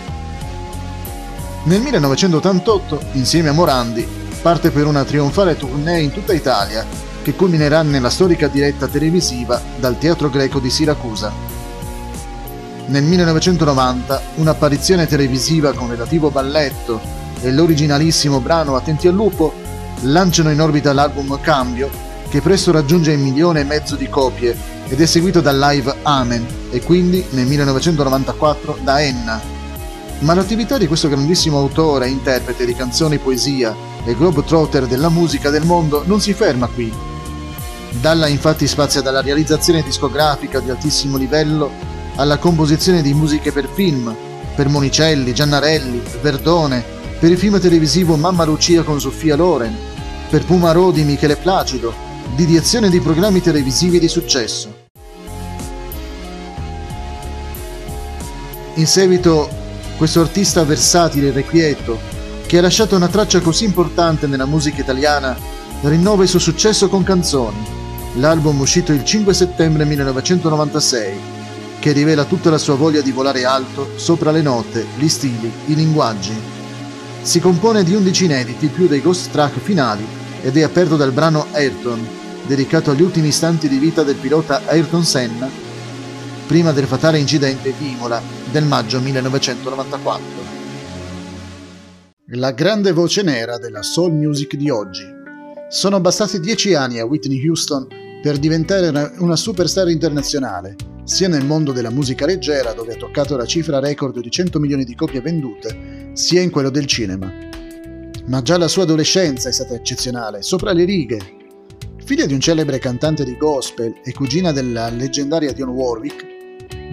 Nel 1.67 1.81
1988, 1.81 3.01
insieme 3.15 3.49
a 3.49 3.53
Morandi, 3.53 4.07
parte 4.41 4.71
per 4.71 4.87
una 4.87 5.03
trionfale 5.03 5.57
tournée 5.57 6.01
in 6.01 6.13
tutta 6.13 6.33
Italia, 6.33 6.87
che 7.23 7.35
culminerà 7.35 7.83
nella 7.83 8.09
storica 8.09 8.47
diretta 8.47 8.87
televisiva 8.87 9.61
dal 9.77 9.99
Teatro 9.99 10.31
Greco 10.31 10.61
di 10.61 10.71
Siracusa. 10.71 11.33
Nel 12.87 13.03
1990 13.03 14.23
un'apparizione 14.37 15.09
televisiva 15.09 15.73
con 15.73 15.89
relativo 15.89 16.31
balletto 16.31 17.01
e 17.41 17.51
l'originalissimo 17.51 18.39
brano 18.39 18.77
Attenti 18.77 19.09
al 19.09 19.15
lupo 19.15 19.53
lanciano 20.03 20.53
in 20.53 20.61
orbita 20.61 20.93
l'album 20.93 21.41
Cambio, 21.41 21.91
che 22.29 22.41
presto 22.41 22.71
raggiunge 22.71 23.11
il 23.11 23.19
milione 23.19 23.63
e 23.63 23.65
mezzo 23.65 23.97
di 23.97 24.09
copie 24.09 24.57
ed 24.87 25.01
è 25.01 25.07
seguito 25.07 25.41
dal 25.41 25.59
live 25.59 25.93
Amen 26.03 26.47
e 26.71 26.81
quindi 26.81 27.27
nel 27.31 27.47
1994 27.47 28.79
da 28.85 29.03
Enna. 29.03 29.56
Ma 30.21 30.35
l'attività 30.35 30.79
di 30.79 30.87
questo 30.87 31.09
grandissimo 31.09 31.59
autore 31.59 32.09
interprete 32.09 32.65
di 32.65 32.75
canzoni, 32.75 33.19
poesia 33.19 33.75
e 34.05 34.15
globetrotter 34.15 34.87
della 34.87 35.11
musica 35.11 35.51
del 35.51 35.65
mondo 35.65 36.03
non 36.07 36.21
si 36.21 36.33
ferma 36.33 36.67
qui. 36.69 36.93
Dalla 38.01 38.27
infatti 38.27 38.67
spazia 38.67 39.03
dalla 39.03 39.21
realizzazione 39.21 39.83
discografica 39.83 40.61
di 40.61 40.71
altissimo 40.71 41.17
livello 41.17 41.71
alla 42.17 42.39
composizione 42.39 43.03
di 43.03 43.13
musiche 43.13 43.53
per 43.53 43.69
film, 43.73 44.15
per 44.55 44.69
Monicelli, 44.69 45.35
Giannarelli, 45.35 46.03
Verdone, 46.23 46.83
per 47.19 47.31
il 47.31 47.39
film 47.39 47.61
televisivo 47.61 48.17
Mamma 48.17 48.45
Lucia 48.45 48.83
con 48.83 48.99
Sofia 48.99 49.37
Loren, 49.37 49.77
per 50.31 50.45
Pumarò 50.45 50.91
di 50.91 51.05
Michele 51.05 51.37
Placido, 51.37 51.93
di 52.35 52.47
direzione 52.47 52.89
di 52.89 53.01
programmi 53.01 53.43
televisivi 53.43 53.99
di 53.99 54.09
successo. 54.09 54.85
In 58.75 58.87
seguito, 58.87 59.65
questo 59.97 60.21
artista 60.21 60.63
versatile 60.65 61.29
e 61.29 61.33
requieto, 61.33 61.99
che 62.47 62.59
ha 62.59 62.63
lasciato 62.63 62.95
una 62.97 63.09
traccia 63.09 63.41
così 63.41 63.65
importante 63.65 64.27
nella 64.27 64.47
musica 64.47 64.81
italiana, 64.81 65.37
rinnova 65.83 66.23
il 66.23 66.29
suo 66.29 66.39
successo 66.39 66.89
con 66.89 67.03
Canzoni, 67.03 67.65
l'album 68.15 68.61
uscito 68.61 68.93
il 68.93 69.05
5 69.05 69.35
settembre 69.35 69.85
1996, 69.85 71.35
che 71.79 71.93
rivela 71.93 72.25
tutta 72.25 72.51
la 72.51 72.59
sua 72.59 72.75
voglia 72.75 73.01
di 73.01 73.13
volare 73.13 73.45
alto 73.45 73.91
sopra 73.97 74.31
le 74.31 74.43
note, 74.43 74.85
gli 74.97 75.09
stili, 75.09 75.51
i 75.67 75.75
linguaggi. 75.75 76.35
Si 77.23 77.41
compone 77.41 77.83
di 77.83 77.95
11 77.95 78.25
inediti 78.25 78.69
più 78.69 78.87
dei 78.87 79.01
ghost 79.01 79.31
track 79.31 79.59
finali 79.59 80.07
ed 80.43 80.57
è 80.57 80.63
aperto 80.63 80.97
dal 80.97 81.13
brano 81.13 81.47
Ayrton, 81.53 82.07
dedicato 82.47 82.91
agli 82.91 83.03
ultimi 83.03 83.29
istanti 83.29 83.69
di 83.69 83.79
vita 83.79 84.03
del 84.03 84.15
pilota 84.17 84.63
Ayrton 84.67 85.05
Senna, 85.05 85.49
prima 86.47 86.71
del 86.71 86.87
fatale 86.87 87.19
incidente 87.19 87.75
di 87.77 87.91
Imola 87.91 88.23
del 88.53 88.65
maggio 88.65 89.01
1994. 89.01 90.25
La 92.31 92.53
grande 92.53 92.93
voce 92.93 93.23
nera 93.23 93.59
della 93.59 93.83
soul 93.83 94.13
music 94.13 94.55
di 94.55 94.71
oggi. 94.71 95.03
Sono 95.69 96.01
bastati 96.01 96.39
dieci 96.39 96.75
anni 96.75 97.01
a 97.01 97.05
Whitney 97.05 97.45
Houston 97.49 97.89
per 98.23 98.39
diventare 98.39 99.13
una 99.19 99.37
superstar 99.37 99.89
internazionale, 99.89 100.77
sia 101.03 101.27
nel 101.27 101.45
mondo 101.45 101.73
della 101.73 101.91
musica 101.91 102.27
leggera, 102.27 102.73
dove 102.73 102.95
ha 102.95 102.97
toccato 102.97 103.37
la 103.37 103.45
cifra 103.45 103.81
record 103.81 104.21
di 104.21 104.31
100 104.31 104.61
milioni 104.61 104.85
di 104.85 104.95
copie 104.95 105.21
vendute, 105.21 106.11
sia 106.13 106.41
in 106.41 106.51
quello 106.51 106.71
del 106.71 106.87
cinema. 106.87 107.33
Ma 108.27 108.43
già 108.43 108.57
la 108.57 108.69
sua 108.69 108.85
adolescenza 108.85 109.49
è 109.49 109.53
stata 109.53 109.75
eccezionale, 109.75 110.43
sopra 110.43 110.73
le 110.73 110.85
righe. 110.85 111.19
Figlia 112.05 112.27
di 112.27 112.35
un 112.35 112.41
celebre 112.41 112.79
cantante 112.79 113.25
di 113.25 113.37
gospel 113.37 113.95
e 114.05 114.13
cugina 114.13 114.53
della 114.53 114.89
leggendaria 114.91 115.53
Dionne 115.53 115.73
Warwick, 115.73 116.35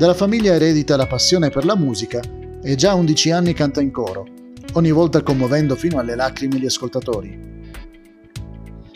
dalla 0.04 0.16
famiglia 0.16 0.54
eredita 0.54 0.98
la 0.98 1.08
passione 1.08 1.50
per 1.50 1.64
la 1.64 1.78
musica 1.78 2.20
e 2.62 2.76
già 2.76 2.92
a 2.92 2.96
11 2.96 3.32
anni 3.32 3.54
canta 3.54 3.80
in 3.80 3.90
coro, 3.90 4.28
ogni 4.74 4.92
volta 4.92 5.24
commuovendo 5.24 5.78
fino 5.78 5.98
alle 5.98 6.14
lacrime 6.14 6.60
gli 6.60 6.66
ascoltatori. 6.66 7.72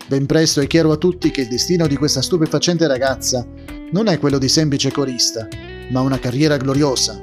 Ben 0.06 0.26
presto 0.26 0.60
è 0.60 0.68
chiaro 0.68 0.92
a 0.92 0.98
tutti 0.98 1.32
che 1.32 1.44
il 1.44 1.48
destino 1.48 1.88
di 1.88 1.96
questa 1.96 2.22
stupefacente 2.22 2.88
ragazza 2.88 3.48
non 3.94 4.08
è 4.08 4.20
quello 4.20 4.38
di 4.38 4.50
semplice 4.50 4.92
corista, 4.92 5.48
ma 5.92 6.02
una 6.02 6.20
carriera 6.20 6.58
gloriosa. 6.58 7.22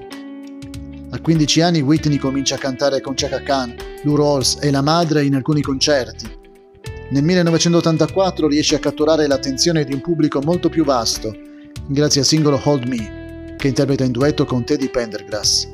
A 1.11 1.21
15 1.21 1.61
anni 1.61 1.83
Whitney 1.83 2.17
comincia 2.17 2.55
a 2.55 2.59
cantare 2.59 3.03
con 3.03 3.13
Chaka 3.15 3.43
Khan, 3.43 3.75
Lou 4.05 4.17
Rawls 4.17 4.61
e 4.63 4.71
la 4.71 4.81
madre 4.81 5.27
in 5.27 5.35
alcuni 5.35 5.61
concerti. 5.61 6.27
Nel 7.11 7.23
1984 7.23 8.49
riesce 8.49 8.77
a 8.77 8.81
catturare 8.81 9.27
l'attenzione 9.27 9.85
di 9.85 9.93
un 9.93 10.01
pubblico 10.01 10.41
molto 10.41 10.71
più 10.71 10.87
vasto, 10.87 11.37
grazie 11.87 12.23
al 12.23 12.27
singolo 12.27 12.59
Hold 12.65 12.87
Me, 12.87 13.24
che 13.65 13.71
interpreta 13.71 14.05
in 14.05 14.13
duetto 14.13 14.45
con 14.45 14.63
Teddy 14.63 14.91
Pendergrass. 14.91 15.67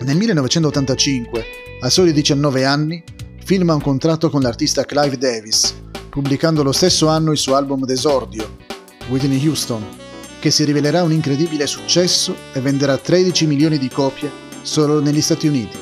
Nel 0.00 0.16
1985, 0.16 1.44
a 1.80 1.88
soli 1.88 2.12
19 2.12 2.64
anni, 2.64 3.04
firma 3.44 3.74
un 3.74 3.80
contratto 3.80 4.30
con 4.30 4.40
l'artista 4.40 4.84
Clive 4.84 5.16
Davis, 5.16 5.72
pubblicando 6.08 6.64
lo 6.64 6.72
stesso 6.72 7.06
anno 7.06 7.30
il 7.30 7.38
suo 7.38 7.54
album 7.54 7.84
d'esordio, 7.84 8.56
Whitney 9.10 9.46
Houston, 9.46 9.86
che 10.40 10.50
si 10.50 10.64
rivelerà 10.64 11.04
un 11.04 11.12
incredibile 11.12 11.68
successo 11.68 12.34
e 12.52 12.58
venderà 12.58 12.96
13 12.96 13.46
milioni 13.46 13.78
di 13.78 13.88
copie 13.88 14.28
solo 14.62 15.00
negli 15.00 15.20
Stati 15.20 15.46
Uniti. 15.46 15.78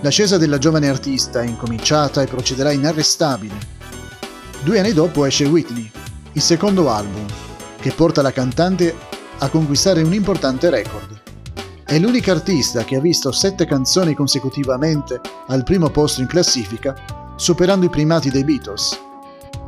L'ascesa 0.00 0.38
della 0.38 0.58
giovane 0.58 0.88
artista 0.88 1.40
è 1.40 1.46
incominciata 1.46 2.20
e 2.20 2.26
procederà 2.26 2.72
inarrestabile. 2.72 3.54
Due 4.64 4.80
anni 4.80 4.92
dopo 4.92 5.24
esce 5.24 5.44
Whitney, 5.44 5.88
il 6.32 6.42
secondo 6.42 6.90
album, 6.90 7.26
che 7.80 7.92
porta 7.92 8.22
la 8.22 8.32
cantante 8.32 9.06
a 9.38 9.48
conquistare 9.48 10.02
un 10.02 10.12
importante 10.12 10.68
record. 10.70 11.20
È 11.84 11.98
l'unica 11.98 12.32
artista 12.32 12.84
che 12.84 12.96
ha 12.96 13.00
visto 13.00 13.32
sette 13.32 13.64
canzoni 13.64 14.14
consecutivamente 14.14 15.20
al 15.46 15.62
primo 15.62 15.88
posto 15.90 16.20
in 16.20 16.26
classifica, 16.26 16.94
superando 17.36 17.86
i 17.86 17.90
primati 17.90 18.30
dei 18.30 18.44
Beatles. 18.44 18.98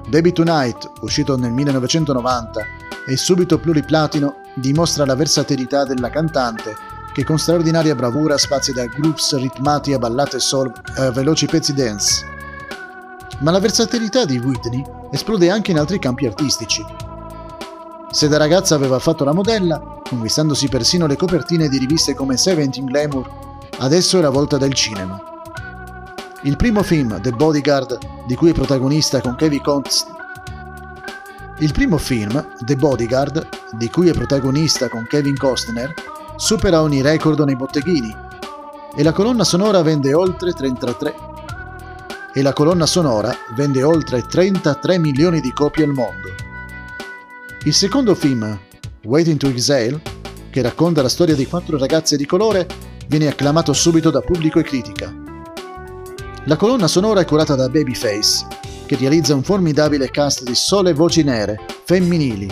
Baby 0.09 0.33
Tonight, 0.33 0.91
uscito 1.03 1.37
nel 1.37 1.53
1990 1.53 2.61
e 3.07 3.17
subito 3.17 3.59
pluriplatino, 3.59 4.37
dimostra 4.55 5.07
la 5.07 5.15
versatilità 5.15 5.85
della 5.85 6.11
cantante 6.11 6.75
che 7.13 7.25
con 7.25 7.39
straordinaria 7.39 7.95
bravura 7.95 8.37
spazia 8.39 8.73
da 8.73 8.87
groups 8.87 9.37
ritmati 9.37 9.93
a 9.93 9.99
ballate 9.99 10.39
soul 10.41 10.73
a 10.97 11.11
veloci 11.11 11.47
pezzi 11.47 11.73
dance. 11.75 12.25
Ma 13.41 13.51
la 13.51 13.61
versatilità 13.61 14.25
di 14.25 14.39
Whitney 14.39 14.85
esplode 15.11 15.49
anche 15.49 15.71
in 15.71 15.79
altri 15.79 15.99
campi 15.99 16.27
artistici. 16.27 16.85
Se 18.13 18.27
da 18.27 18.39
ragazza 18.39 18.75
aveva 18.75 18.99
fatto 18.99 19.23
la 19.23 19.33
modella, 19.33 20.01
conquistandosi 20.09 20.69
persino 20.69 21.07
le 21.07 21.17
copertine 21.17 21.69
di 21.69 21.79
riviste 21.79 22.15
come 22.15 22.37
Seventeen 22.37 22.87
Glamour, 22.87 23.31
adesso 23.79 24.19
è 24.19 24.21
la 24.21 24.31
volta 24.31 24.59
del 24.59 24.75
cinema. 24.75 25.23
Il 26.43 26.57
primo 26.57 26.83
film, 26.83 27.21
The 27.21 27.31
Bodyguard, 27.31 27.99
di 28.27 28.35
cui 28.35 28.51
è 28.51 28.53
protagonista 28.53 29.21
con 29.21 29.37
Kevin 29.37 29.63
Costner, 29.63 30.19
il 31.59 31.73
primo 31.73 31.99
film, 31.99 32.57
The 32.59 32.75
Bodyguard, 32.75 33.49
di 33.73 33.89
cui 33.91 34.09
è 34.09 34.13
protagonista 34.13 34.89
con 34.89 35.07
Kevin 35.07 35.37
Costner, 35.37 35.95
supera 36.35 36.83
ogni 36.83 37.03
record 37.03 37.39
nei 37.41 37.55
botteghini 37.55 38.17
e 38.97 39.03
la 39.05 39.13
colonna 39.13 39.45
sonora 39.45 39.83
vende 39.83 40.15
oltre 40.15 40.53
33 40.53 41.15
e 42.33 42.43
la 42.43 42.53
colonna 42.53 42.87
sonora 42.87 43.33
vende 43.55 43.85
oltre 43.85 44.23
33 44.23 44.99
milioni 44.99 45.41
di 45.41 45.53
copie 45.53 45.85
al 45.85 45.93
mondo. 45.93 46.50
Il 47.65 47.75
secondo 47.75 48.15
film, 48.15 48.59
Waiting 49.05 49.37
to 49.37 49.49
Exhale, 49.49 50.01
che 50.49 50.63
racconta 50.63 51.03
la 51.03 51.11
storia 51.11 51.35
di 51.35 51.45
quattro 51.45 51.77
ragazze 51.77 52.17
di 52.17 52.25
colore, 52.25 52.67
viene 53.07 53.29
acclamato 53.29 53.75
subito 53.75 54.11
da 54.11 54.23
pubblico 54.23 54.59
e 54.59 54.63
critica. 54.63 55.15
La 56.45 56.57
colonna 56.57 56.89
sonora 56.89 57.21
è 57.21 57.27
curata 57.27 57.55
da 57.57 57.69
Babyface, 57.69 58.47
che 58.87 58.97
realizza 58.97 59.35
un 59.35 59.43
formidabile 59.43 60.11
cast 60.11 60.43
di 60.45 60.55
sole 60.55 60.95
voci 60.95 61.23
nere, 61.23 61.59
femminili. 61.85 62.51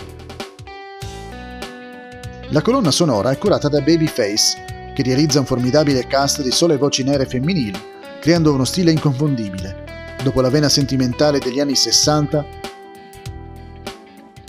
La 2.50 2.60
colonna 2.60 2.90
sonora 2.90 3.30
è 3.30 3.38
curata 3.38 3.68
da 3.68 3.80
Babyface, 3.80 4.92
che 4.94 5.02
realizza 5.02 5.38
un 5.38 5.46
formidabile 5.46 6.06
cast 6.06 6.42
di 6.42 6.50
sole 6.50 6.76
voci 6.76 7.02
nere 7.02 7.24
femminili, 7.24 7.80
creando 8.20 8.52
uno 8.52 8.66
stile 8.66 8.90
inconfondibile. 8.90 9.86
Dopo 10.22 10.42
la 10.42 10.50
vena 10.50 10.68
sentimentale 10.68 11.38
degli 11.38 11.60
anni 11.60 11.76
60, 11.76 12.57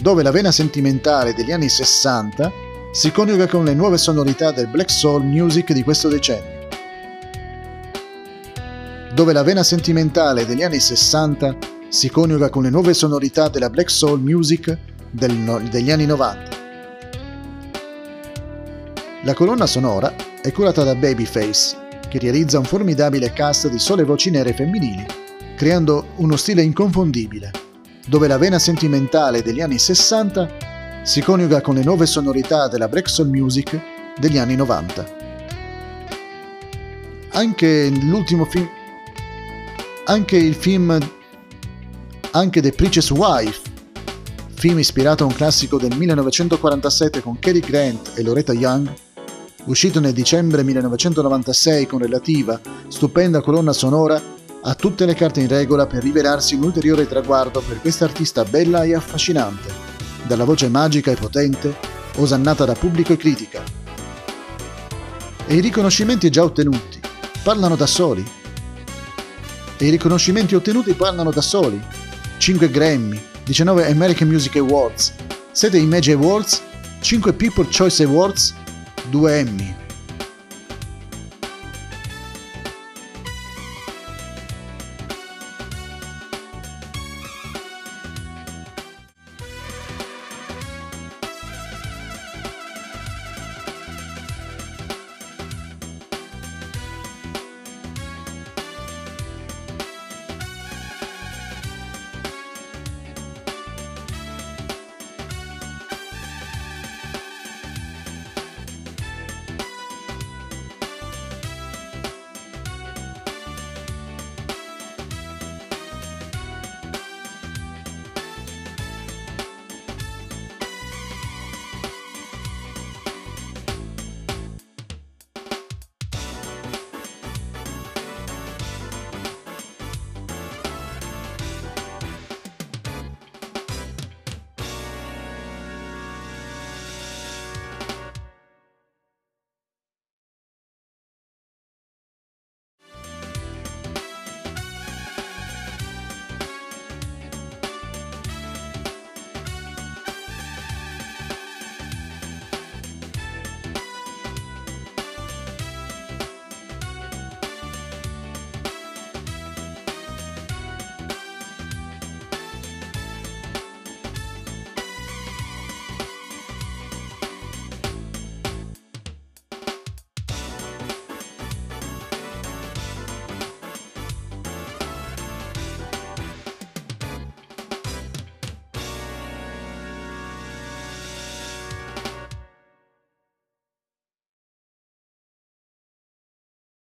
dove 0.01 0.23
la 0.23 0.31
vena 0.31 0.51
sentimentale 0.51 1.33
degli 1.33 1.51
anni 1.51 1.67
60 1.67 2.51
si 2.91 3.11
coniuga 3.11 3.47
con 3.47 3.65
le 3.65 3.73
nuove 3.73 3.97
sonorità 3.97 4.51
del 4.51 4.67
black 4.67 4.89
soul 4.89 5.23
music 5.23 5.73
di 5.73 5.83
questo 5.83 6.07
decennio. 6.07 6.67
Dove 9.13 9.33
la 9.33 9.43
vena 9.43 9.63
sentimentale 9.63 10.45
degli 10.45 10.63
anni 10.63 10.79
60 10.79 11.57
si 11.89 12.09
coniuga 12.09 12.49
con 12.49 12.63
le 12.63 12.69
nuove 12.69 12.93
sonorità 12.93 13.49
della 13.49 13.69
black 13.69 13.89
soul 13.89 14.21
music 14.21 14.77
del 15.11 15.33
no- 15.33 15.59
degli 15.59 15.91
anni 15.91 16.05
90. 16.05 16.57
La 19.23 19.33
colonna 19.33 19.65
sonora 19.65 20.13
è 20.41 20.51
curata 20.53 20.83
da 20.83 20.95
Babyface, 20.95 21.99
che 22.07 22.19
realizza 22.19 22.57
un 22.57 22.63
formidabile 22.63 23.33
cast 23.33 23.67
di 23.67 23.79
sole 23.79 24.05
voci 24.05 24.29
nere 24.29 24.53
femminili, 24.53 25.05
creando 25.57 26.13
uno 26.17 26.37
stile 26.37 26.61
inconfondibile 26.61 27.67
dove 28.09 28.27
la 28.27 28.39
vena 28.39 28.57
sentimentale 28.57 29.43
degli 29.43 29.61
anni 29.61 29.77
60 29.77 31.03
si 31.03 31.21
coniuga 31.21 31.61
con 31.61 31.75
le 31.75 31.83
nuove 31.83 32.07
sonorità 32.07 32.67
della 32.67 32.89
soul 33.03 33.29
music 33.29 33.79
degli 34.17 34.39
anni 34.39 34.55
90. 34.55 35.17
Anche 37.33 37.89
l'ultimo 37.89 38.45
film 38.45 38.67
anche 40.05 40.37
il 40.37 40.55
film 40.55 40.97
anche 42.31 42.61
The 42.61 42.71
Preacher's 42.71 43.11
Wife, 43.11 43.61
film 44.55 44.79
ispirato 44.79 45.23
a 45.23 45.27
un 45.27 45.33
classico 45.33 45.77
del 45.77 45.95
1947 45.95 47.21
con 47.21 47.37
Cary 47.37 47.59
Grant 47.59 48.13
e 48.15 48.23
Loretta 48.23 48.53
Young, 48.53 48.91
uscito 49.65 49.99
nel 49.99 50.13
dicembre 50.13 50.63
1996 50.63 51.85
con 51.85 51.99
relativa, 51.99 52.59
stupenda 52.87 53.41
colonna 53.41 53.71
sonora, 53.71 54.19
ha 54.61 54.75
tutte 54.75 55.05
le 55.05 55.13
carte 55.13 55.39
in 55.41 55.47
regola 55.47 55.87
per 55.87 56.03
rivelarsi 56.03 56.55
un 56.55 56.63
ulteriore 56.63 57.07
traguardo 57.07 57.61
per 57.61 57.79
questa 57.79 58.05
artista 58.05 58.43
bella 58.43 58.83
e 58.83 58.93
affascinante, 58.93 59.71
dalla 60.27 60.43
voce 60.43 60.67
magica 60.67 61.11
e 61.11 61.15
potente, 61.15 61.75
osannata 62.17 62.65
da 62.65 62.73
pubblico 62.73 63.13
e 63.13 63.17
critica. 63.17 63.63
E 65.45 65.55
i 65.55 65.61
riconoscimenti 65.61 66.29
già 66.29 66.43
ottenuti 66.43 66.99
parlano 67.41 67.75
da 67.75 67.87
soli. 67.87 68.25
E 69.77 69.85
i 69.85 69.89
riconoscimenti 69.89 70.55
ottenuti 70.55 70.93
parlano 70.93 71.31
da 71.31 71.41
soli. 71.41 71.81
5 72.37 72.69
Grammy, 72.69 73.19
19 73.45 73.89
American 73.89 74.27
Music 74.27 74.57
Awards, 74.57 75.13
7 75.51 75.77
Image 75.77 76.11
Awards, 76.11 76.61
5 77.01 77.33
People 77.33 77.67
Choice 77.75 78.03
Awards, 78.03 78.53
2 79.09 79.39
Emmy. 79.39 79.78